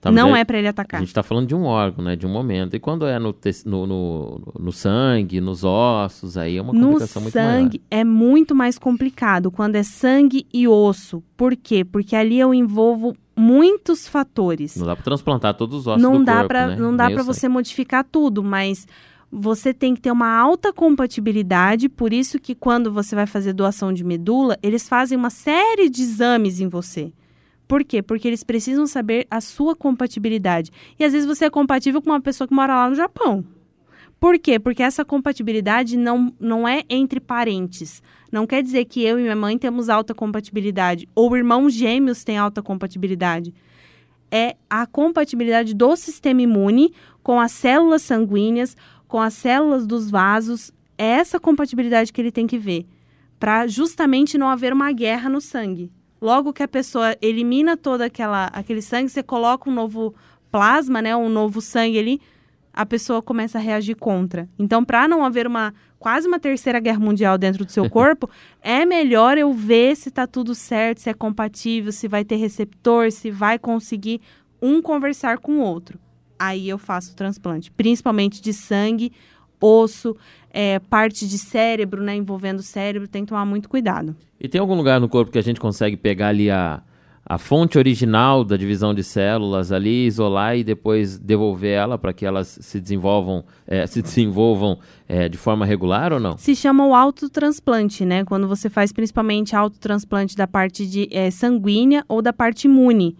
Tá, 0.00 0.12
não 0.12 0.34
é, 0.36 0.40
é 0.40 0.44
para 0.44 0.58
ele 0.58 0.68
atacar. 0.68 0.98
A 0.98 1.00
gente 1.00 1.08
está 1.08 1.24
falando 1.24 1.48
de 1.48 1.54
um 1.54 1.64
órgão, 1.64 2.04
né? 2.04 2.14
De 2.14 2.24
um 2.24 2.30
momento. 2.30 2.76
E 2.76 2.78
quando 2.78 3.04
é 3.04 3.18
no, 3.18 3.34
no, 3.64 3.86
no, 3.86 4.52
no 4.60 4.72
sangue, 4.72 5.40
nos 5.40 5.64
ossos, 5.64 6.36
aí 6.36 6.56
é 6.56 6.62
uma 6.62 6.72
complicação 6.72 7.20
muito 7.20 7.34
maior. 7.34 7.52
No 7.52 7.58
sangue 7.58 7.82
é 7.90 8.04
muito 8.04 8.54
mais 8.54 8.78
complicado 8.78 9.50
quando 9.50 9.74
é 9.74 9.82
sangue 9.82 10.46
e 10.54 10.68
osso. 10.68 11.22
Por 11.36 11.56
quê? 11.56 11.84
Porque 11.84 12.14
ali 12.14 12.38
eu 12.38 12.54
envolvo 12.54 13.16
muitos 13.36 14.06
fatores. 14.06 14.76
Não 14.76 14.86
dá 14.86 14.94
para 14.94 15.04
transplantar 15.04 15.54
todos 15.54 15.80
os 15.80 15.86
ossos 15.88 16.02
não 16.02 16.18
do 16.18 16.24
dá 16.24 16.34
corpo, 16.34 16.48
pra, 16.48 16.66
né? 16.68 16.76
Não 16.76 16.94
dá 16.94 17.10
para 17.10 17.24
você 17.24 17.48
modificar 17.48 18.04
tudo, 18.04 18.42
mas 18.42 18.86
você 19.30 19.74
tem 19.74 19.94
que 19.94 20.00
ter 20.00 20.12
uma 20.12 20.30
alta 20.30 20.72
compatibilidade, 20.72 21.88
por 21.88 22.12
isso 22.12 22.38
que 22.38 22.54
quando 22.54 22.90
você 22.90 23.14
vai 23.14 23.26
fazer 23.26 23.52
doação 23.52 23.92
de 23.92 24.02
medula, 24.04 24.56
eles 24.62 24.88
fazem 24.88 25.18
uma 25.18 25.30
série 25.30 25.88
de 25.88 26.02
exames 26.02 26.60
em 26.60 26.68
você. 26.68 27.12
Por 27.68 27.84
quê? 27.84 28.02
Porque 28.02 28.26
eles 28.26 28.42
precisam 28.42 28.86
saber 28.86 29.26
a 29.30 29.42
sua 29.42 29.76
compatibilidade. 29.76 30.72
E 30.98 31.04
às 31.04 31.12
vezes 31.12 31.28
você 31.28 31.44
é 31.44 31.50
compatível 31.50 32.00
com 32.00 32.08
uma 32.08 32.20
pessoa 32.20 32.48
que 32.48 32.54
mora 32.54 32.74
lá 32.74 32.88
no 32.88 32.96
Japão. 32.96 33.44
Por 34.18 34.38
quê? 34.38 34.58
Porque 34.58 34.82
essa 34.82 35.04
compatibilidade 35.04 35.96
não, 35.96 36.34
não 36.40 36.66
é 36.66 36.82
entre 36.88 37.20
parentes. 37.20 38.02
Não 38.32 38.46
quer 38.46 38.62
dizer 38.62 38.86
que 38.86 39.04
eu 39.04 39.18
e 39.18 39.22
minha 39.22 39.36
mãe 39.36 39.56
temos 39.58 39.88
alta 39.88 40.14
compatibilidade, 40.14 41.06
ou 41.14 41.36
irmãos 41.36 41.72
gêmeos 41.72 42.24
têm 42.24 42.38
alta 42.38 42.62
compatibilidade. 42.62 43.54
É 44.30 44.56
a 44.68 44.86
compatibilidade 44.86 45.74
do 45.74 45.94
sistema 45.94 46.42
imune 46.42 46.92
com 47.22 47.38
as 47.38 47.52
células 47.52 48.02
sanguíneas, 48.02 48.76
com 49.06 49.20
as 49.20 49.34
células 49.34 49.86
dos 49.86 50.10
vasos. 50.10 50.72
É 50.96 51.04
essa 51.04 51.38
compatibilidade 51.38 52.12
que 52.12 52.20
ele 52.20 52.32
tem 52.32 52.46
que 52.46 52.58
ver, 52.58 52.86
para 53.38 53.66
justamente 53.66 54.36
não 54.36 54.48
haver 54.48 54.72
uma 54.72 54.90
guerra 54.90 55.30
no 55.30 55.40
sangue. 55.40 55.92
Logo 56.20 56.52
que 56.52 56.62
a 56.62 56.68
pessoa 56.68 57.16
elimina 57.22 57.76
todo 57.76 58.02
aquela, 58.02 58.46
aquele 58.46 58.82
sangue, 58.82 59.08
você 59.08 59.22
coloca 59.22 59.70
um 59.70 59.72
novo 59.72 60.14
plasma, 60.50 61.00
né, 61.00 61.14
um 61.16 61.28
novo 61.28 61.60
sangue 61.60 61.98
ali, 61.98 62.20
a 62.72 62.86
pessoa 62.86 63.20
começa 63.20 63.58
a 63.58 63.60
reagir 63.60 63.96
contra. 63.96 64.48
Então, 64.58 64.84
para 64.84 65.08
não 65.08 65.24
haver 65.24 65.46
uma 65.46 65.74
quase 65.98 66.28
uma 66.28 66.38
terceira 66.38 66.78
guerra 66.78 67.00
mundial 67.00 67.36
dentro 67.36 67.64
do 67.64 67.72
seu 67.72 67.88
corpo, 67.90 68.30
é 68.62 68.84
melhor 68.84 69.36
eu 69.36 69.52
ver 69.52 69.96
se 69.96 70.08
está 70.08 70.26
tudo 70.26 70.54
certo, 70.54 71.00
se 71.00 71.10
é 71.10 71.14
compatível, 71.14 71.90
se 71.90 72.06
vai 72.06 72.24
ter 72.24 72.36
receptor, 72.36 73.10
se 73.10 73.30
vai 73.30 73.58
conseguir 73.58 74.20
um 74.62 74.80
conversar 74.80 75.38
com 75.38 75.58
o 75.58 75.60
outro. 75.60 75.98
Aí 76.38 76.68
eu 76.68 76.78
faço 76.78 77.12
o 77.12 77.16
transplante, 77.16 77.70
principalmente 77.70 78.40
de 78.40 78.52
sangue, 78.52 79.12
osso, 79.60 80.16
é, 80.50 80.78
parte 80.78 81.26
de 81.28 81.38
cérebro, 81.38 82.02
né, 82.02 82.16
envolvendo 82.16 82.60
o 82.60 82.62
cérebro, 82.62 83.08
tem 83.08 83.24
que 83.24 83.28
tomar 83.28 83.44
muito 83.44 83.68
cuidado. 83.68 84.16
E 84.40 84.48
tem 84.48 84.60
algum 84.60 84.74
lugar 84.74 85.00
no 85.00 85.08
corpo 85.08 85.30
que 85.30 85.38
a 85.38 85.42
gente 85.42 85.60
consegue 85.60 85.96
pegar 85.96 86.28
ali 86.28 86.50
a, 86.50 86.82
a 87.28 87.36
fonte 87.36 87.76
original 87.76 88.42
da 88.42 88.56
divisão 88.56 88.94
de 88.94 89.04
células 89.04 89.70
ali, 89.70 90.06
isolar 90.06 90.56
e 90.56 90.64
depois 90.64 91.18
devolver 91.18 91.72
ela 91.72 91.98
para 91.98 92.12
que 92.14 92.24
elas 92.24 92.58
se 92.60 92.80
desenvolvam, 92.80 93.44
é, 93.66 93.84
se 93.86 94.00
desenvolvam 94.00 94.78
é, 95.06 95.28
de 95.28 95.36
forma 95.36 95.66
regular 95.66 96.12
ou 96.12 96.18
não? 96.18 96.38
Se 96.38 96.56
chama 96.56 96.86
o 96.86 96.94
autotransplante, 96.94 98.06
né? 98.06 98.24
Quando 98.24 98.48
você 98.48 98.70
faz 98.70 98.92
principalmente 98.92 99.54
autotransplante 99.54 100.34
da 100.34 100.46
parte 100.46 100.86
de 100.86 101.06
é, 101.10 101.30
sanguínea 101.30 102.02
ou 102.08 102.22
da 102.22 102.32
parte 102.32 102.66
imune. 102.66 103.14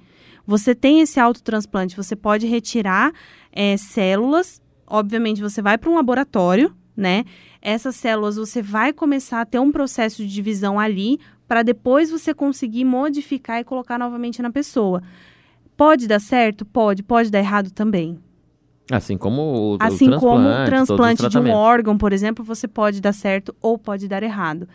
Você 0.46 0.74
tem 0.74 1.00
esse 1.00 1.20
autotransplante, 1.20 1.94
você 1.94 2.16
pode 2.16 2.46
retirar 2.46 3.12
é, 3.52 3.76
células, 3.76 4.62
obviamente 4.86 5.42
você 5.42 5.60
vai 5.60 5.76
para 5.76 5.90
um 5.90 5.94
laboratório, 5.94 6.74
né? 6.98 7.24
Essas 7.62 7.94
células 7.94 8.36
você 8.36 8.60
vai 8.60 8.92
começar 8.92 9.40
a 9.40 9.46
ter 9.46 9.60
um 9.60 9.70
processo 9.70 10.16
de 10.16 10.28
divisão 10.28 10.80
ali 10.80 11.20
para 11.46 11.62
depois 11.62 12.10
você 12.10 12.34
conseguir 12.34 12.84
modificar 12.84 13.60
e 13.60 13.64
colocar 13.64 13.98
novamente 13.98 14.42
na 14.42 14.50
pessoa. 14.50 15.00
Pode 15.76 16.08
dar 16.08 16.20
certo? 16.20 16.66
Pode. 16.66 17.04
Pode 17.04 17.30
dar 17.30 17.38
errado 17.38 17.70
também. 17.70 18.18
Assim 18.90 19.16
como 19.16 19.42
o, 19.74 19.76
assim 19.78 20.10
o 20.10 20.18
como 20.18 20.48
o 20.48 20.64
transplante 20.64 21.28
de 21.28 21.38
um 21.38 21.50
órgão, 21.50 21.96
por 21.96 22.12
exemplo, 22.12 22.44
você 22.44 22.66
pode 22.66 23.00
dar 23.00 23.12
certo 23.12 23.54
ou 23.62 23.78
pode 23.78 24.08
dar 24.08 24.22
errado. 24.22 24.68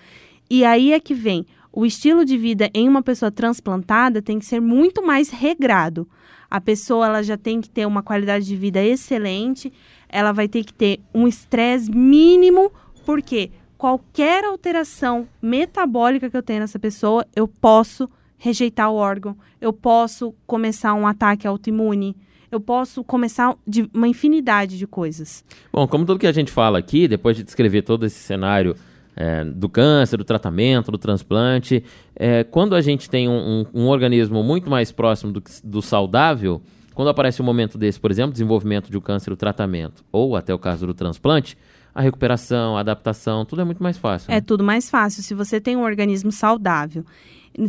E 0.50 0.64
aí 0.64 0.94
é 0.94 1.00
que 1.00 1.14
vem. 1.14 1.46
O 1.72 1.86
estilo 1.86 2.24
de 2.24 2.38
vida 2.38 2.70
em 2.74 2.88
uma 2.88 3.02
pessoa 3.02 3.32
transplantada 3.32 4.22
tem 4.22 4.40
que 4.40 4.46
ser 4.46 4.62
muito 4.62 5.06
mais 5.06 5.30
regrado. 5.30 6.08
A 6.50 6.62
pessoa 6.62 7.08
ela 7.08 7.24
já 7.24 7.36
tem 7.36 7.60
que 7.60 7.70
ter 7.70 7.88
uma 7.88 8.04
qualidade 8.04 8.46
de 8.46 8.56
vida 8.56 8.82
excelente, 8.82 9.74
ela 10.14 10.32
vai 10.32 10.48
ter 10.48 10.64
que 10.64 10.74
ter 10.74 11.00
um 11.14 11.28
estresse 11.28 11.90
mínimo, 11.90 12.72
porque 13.04 13.50
qualquer 13.76 14.46
alteração 14.46 15.28
metabólica 15.42 16.30
que 16.30 16.38
eu 16.38 16.44
tenha 16.44 16.60
nessa 16.60 16.78
pessoa, 16.78 17.26
eu 17.36 17.48
posso 17.48 18.08
rejeitar 18.38 18.92
o 18.92 18.96
órgão, 18.96 19.36
eu 19.60 19.74
posso 19.74 20.36
começar 20.46 20.94
um 20.94 21.08
ataque 21.08 21.48
autoimune, 21.48 22.16
eu 22.52 22.60
posso 22.60 23.04
começar 23.04 23.56
de 23.68 23.90
uma 23.92 24.08
infinidade 24.08 24.78
de 24.78 24.86
coisas. 24.86 25.44
Bom, 25.72 25.88
como 25.88 26.06
tudo 26.06 26.20
que 26.20 26.28
a 26.28 26.32
gente 26.32 26.52
fala 26.52 26.78
aqui, 26.78 27.08
depois 27.08 27.36
de 27.36 27.44
descrever 27.44 27.82
todo 27.82 28.06
esse 28.06 28.20
cenário 28.20 28.76
é, 29.16 29.44
do 29.44 29.68
câncer, 29.68 30.18
do 30.18 30.24
tratamento, 30.24 30.92
do 30.92 30.98
transplante, 31.00 31.84
é, 32.16 32.44
quando 32.44 32.76
a 32.76 32.82
gente 32.82 33.10
tem 33.10 33.28
um, 33.28 33.66
um, 33.74 33.82
um 33.82 33.88
organismo 33.88 34.44
muito 34.44 34.70
mais 34.70 34.92
próximo 34.92 35.32
do, 35.32 35.44
do 35.64 35.82
saudável, 35.82 36.62
quando 36.94 37.10
aparece 37.10 37.42
um 37.42 37.46
momento 37.46 37.78
desse, 37.78 38.00
por 38.00 38.12
exemplo, 38.12 38.32
desenvolvimento 38.32 38.90
de 38.90 38.98
um 38.98 39.02
câncer, 39.02 39.32
o 39.32 39.36
tratamento, 39.36 40.04
ou 40.12 40.36
até 40.36 40.54
o 40.54 40.60
caso 40.60 40.86
do 40.86 40.94
transplante, 40.94 41.58
a 41.94 42.02
recuperação, 42.02 42.76
a 42.76 42.80
adaptação, 42.80 43.46
tudo 43.46 43.62
é 43.62 43.66
muito 43.66 43.82
mais 43.82 43.98
fácil. 43.98 44.32
É 44.32 44.36
né? 44.36 44.42
tudo 44.42 44.64
mais 44.64 44.90
fácil. 44.90 45.22
Se 45.22 45.34
você 45.34 45.62
tem 45.62 45.76
um 45.76 45.84
organismo 45.84 46.32
saudável, 46.32 47.06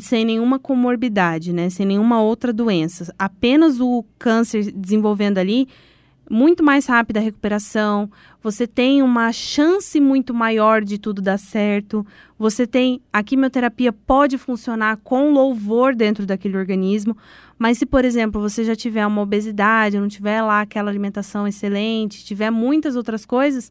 sem 0.00 0.24
nenhuma 0.24 0.58
comorbidade, 0.58 1.52
né, 1.52 1.68
sem 1.68 1.84
nenhuma 1.84 2.20
outra 2.22 2.52
doença, 2.52 3.14
apenas 3.18 3.80
o 3.80 4.04
câncer 4.18 4.72
desenvolvendo 4.72 5.38
ali, 5.38 5.68
muito 6.30 6.62
mais 6.62 6.86
rápida 6.86 7.20
a 7.20 7.22
recuperação, 7.22 8.10
você 8.42 8.66
tem 8.66 9.02
uma 9.02 9.32
chance 9.32 10.00
muito 10.00 10.32
maior 10.32 10.82
de 10.82 10.98
tudo 10.98 11.20
dar 11.20 11.38
certo, 11.38 12.06
você 12.38 12.66
tem 12.66 13.00
a 13.12 13.22
quimioterapia 13.22 13.92
pode 13.92 14.38
funcionar 14.38 14.96
com 14.98 15.32
louvor 15.32 15.94
dentro 15.94 16.24
daquele 16.26 16.56
organismo, 16.56 17.16
mas 17.58 17.78
se, 17.78 17.86
por 17.86 18.04
exemplo, 18.04 18.40
você 18.40 18.64
já 18.64 18.74
tiver 18.74 19.06
uma 19.06 19.22
obesidade, 19.22 19.98
não 19.98 20.08
tiver 20.08 20.42
lá 20.42 20.62
aquela 20.62 20.90
alimentação 20.90 21.46
excelente, 21.46 22.24
tiver 22.24 22.50
muitas 22.50 22.96
outras 22.96 23.26
coisas, 23.26 23.70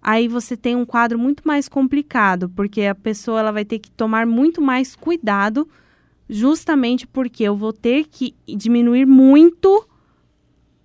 aí 0.00 0.28
você 0.28 0.56
tem 0.56 0.76
um 0.76 0.84
quadro 0.84 1.18
muito 1.18 1.42
mais 1.46 1.68
complicado, 1.68 2.48
porque 2.50 2.82
a 2.82 2.94
pessoa 2.94 3.40
ela 3.40 3.52
vai 3.52 3.64
ter 3.64 3.78
que 3.78 3.90
tomar 3.90 4.26
muito 4.26 4.60
mais 4.60 4.94
cuidado, 4.94 5.68
justamente 6.28 7.06
porque 7.06 7.42
eu 7.44 7.56
vou 7.56 7.72
ter 7.72 8.04
que 8.04 8.34
diminuir 8.46 9.06
muito 9.06 9.87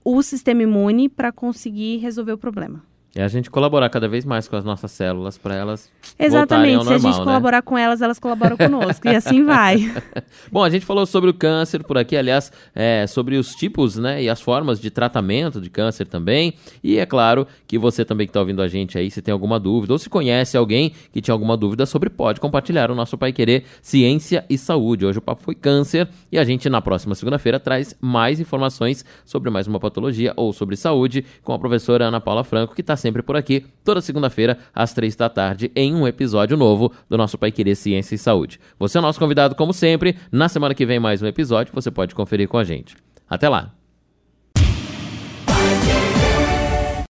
o 0.03 0.21
sistema 0.21 0.63
imune 0.63 1.09
para 1.09 1.31
conseguir 1.31 1.97
resolver 1.97 2.33
o 2.33 2.37
problema. 2.37 2.83
É 3.15 3.23
a 3.23 3.27
gente 3.27 3.51
colaborar 3.51 3.89
cada 3.89 4.07
vez 4.07 4.25
mais 4.25 4.47
com 4.47 4.55
as 4.55 4.63
nossas 4.63 4.89
células 4.91 5.37
para 5.37 5.53
elas 5.53 5.91
Exatamente. 6.17 6.77
Ao 6.77 6.83
normal, 6.83 6.99
Se 6.99 7.05
a 7.05 7.09
gente 7.11 7.19
né? 7.19 7.23
colaborar 7.23 7.61
com 7.61 7.77
elas, 7.77 8.01
elas 8.01 8.17
colaboram 8.17 8.57
conosco. 8.57 9.07
e 9.07 9.15
assim 9.15 9.43
vai. 9.45 9.93
Bom, 10.51 10.63
a 10.63 10.69
gente 10.69 10.83
falou 10.83 11.05
sobre 11.05 11.29
o 11.29 11.33
câncer 11.33 11.83
por 11.83 11.95
aqui, 11.95 12.17
aliás, 12.17 12.51
é, 12.73 13.05
sobre 13.05 13.37
os 13.37 13.53
tipos 13.53 13.97
né, 13.97 14.23
e 14.23 14.29
as 14.29 14.41
formas 14.41 14.79
de 14.79 14.89
tratamento 14.89 15.61
de 15.61 15.69
câncer 15.69 16.07
também. 16.07 16.55
E 16.83 16.97
é 16.97 17.05
claro 17.05 17.47
que 17.67 17.77
você 17.77 18.03
também 18.03 18.25
que 18.25 18.31
está 18.31 18.39
ouvindo 18.39 18.63
a 18.63 18.67
gente 18.67 18.97
aí, 18.97 19.11
se 19.11 19.21
tem 19.21 19.31
alguma 19.31 19.59
dúvida 19.59 19.93
ou 19.93 19.99
se 19.99 20.09
conhece 20.09 20.57
alguém 20.57 20.93
que 21.11 21.21
tinha 21.21 21.33
alguma 21.33 21.55
dúvida 21.55 21.85
sobre, 21.85 22.09
pode 22.09 22.39
compartilhar 22.39 22.89
o 22.89 22.95
nosso 22.95 23.15
Pai 23.15 23.31
Querer 23.31 23.63
Ciência 23.81 24.43
e 24.49 24.57
Saúde. 24.57 25.05
Hoje 25.05 25.19
o 25.19 25.21
papo 25.21 25.43
foi 25.43 25.53
câncer 25.53 26.09
e 26.31 26.39
a 26.39 26.43
gente 26.43 26.67
na 26.67 26.81
próxima 26.81 27.13
segunda-feira 27.13 27.59
traz 27.59 27.95
mais 28.01 28.39
informações 28.39 29.05
sobre 29.23 29.51
mais 29.51 29.67
uma 29.67 29.79
patologia 29.79 30.33
ou 30.35 30.51
sobre 30.51 30.75
saúde 30.75 31.23
com 31.43 31.53
a 31.53 31.59
professora 31.59 32.05
Ana 32.05 32.19
Paula 32.19 32.43
Franco, 32.43 32.73
que 32.73 32.81
está 32.81 32.95
sempre 33.03 33.21
por 33.21 33.35
aqui, 33.35 33.65
toda 33.83 34.01
segunda-feira, 34.01 34.57
às 34.73 34.93
três 34.93 35.15
da 35.15 35.29
tarde, 35.29 35.71
em 35.75 35.93
um 35.93 36.07
episódio 36.07 36.55
novo 36.55 36.91
do 37.09 37.17
nosso 37.17 37.37
Pai 37.37 37.51
Querer 37.51 37.75
Ciência 37.75 38.15
e 38.15 38.17
Saúde. 38.17 38.59
Você 38.79 38.97
é 38.97 39.01
nosso 39.01 39.19
convidado, 39.19 39.55
como 39.55 39.73
sempre. 39.73 40.15
Na 40.31 40.47
semana 40.47 40.73
que 40.73 40.85
vem, 40.85 40.99
mais 40.99 41.21
um 41.21 41.27
episódio, 41.27 41.73
você 41.73 41.91
pode 41.91 42.15
conferir 42.15 42.47
com 42.47 42.57
a 42.57 42.63
gente. 42.63 42.95
Até 43.29 43.49
lá! 43.49 43.82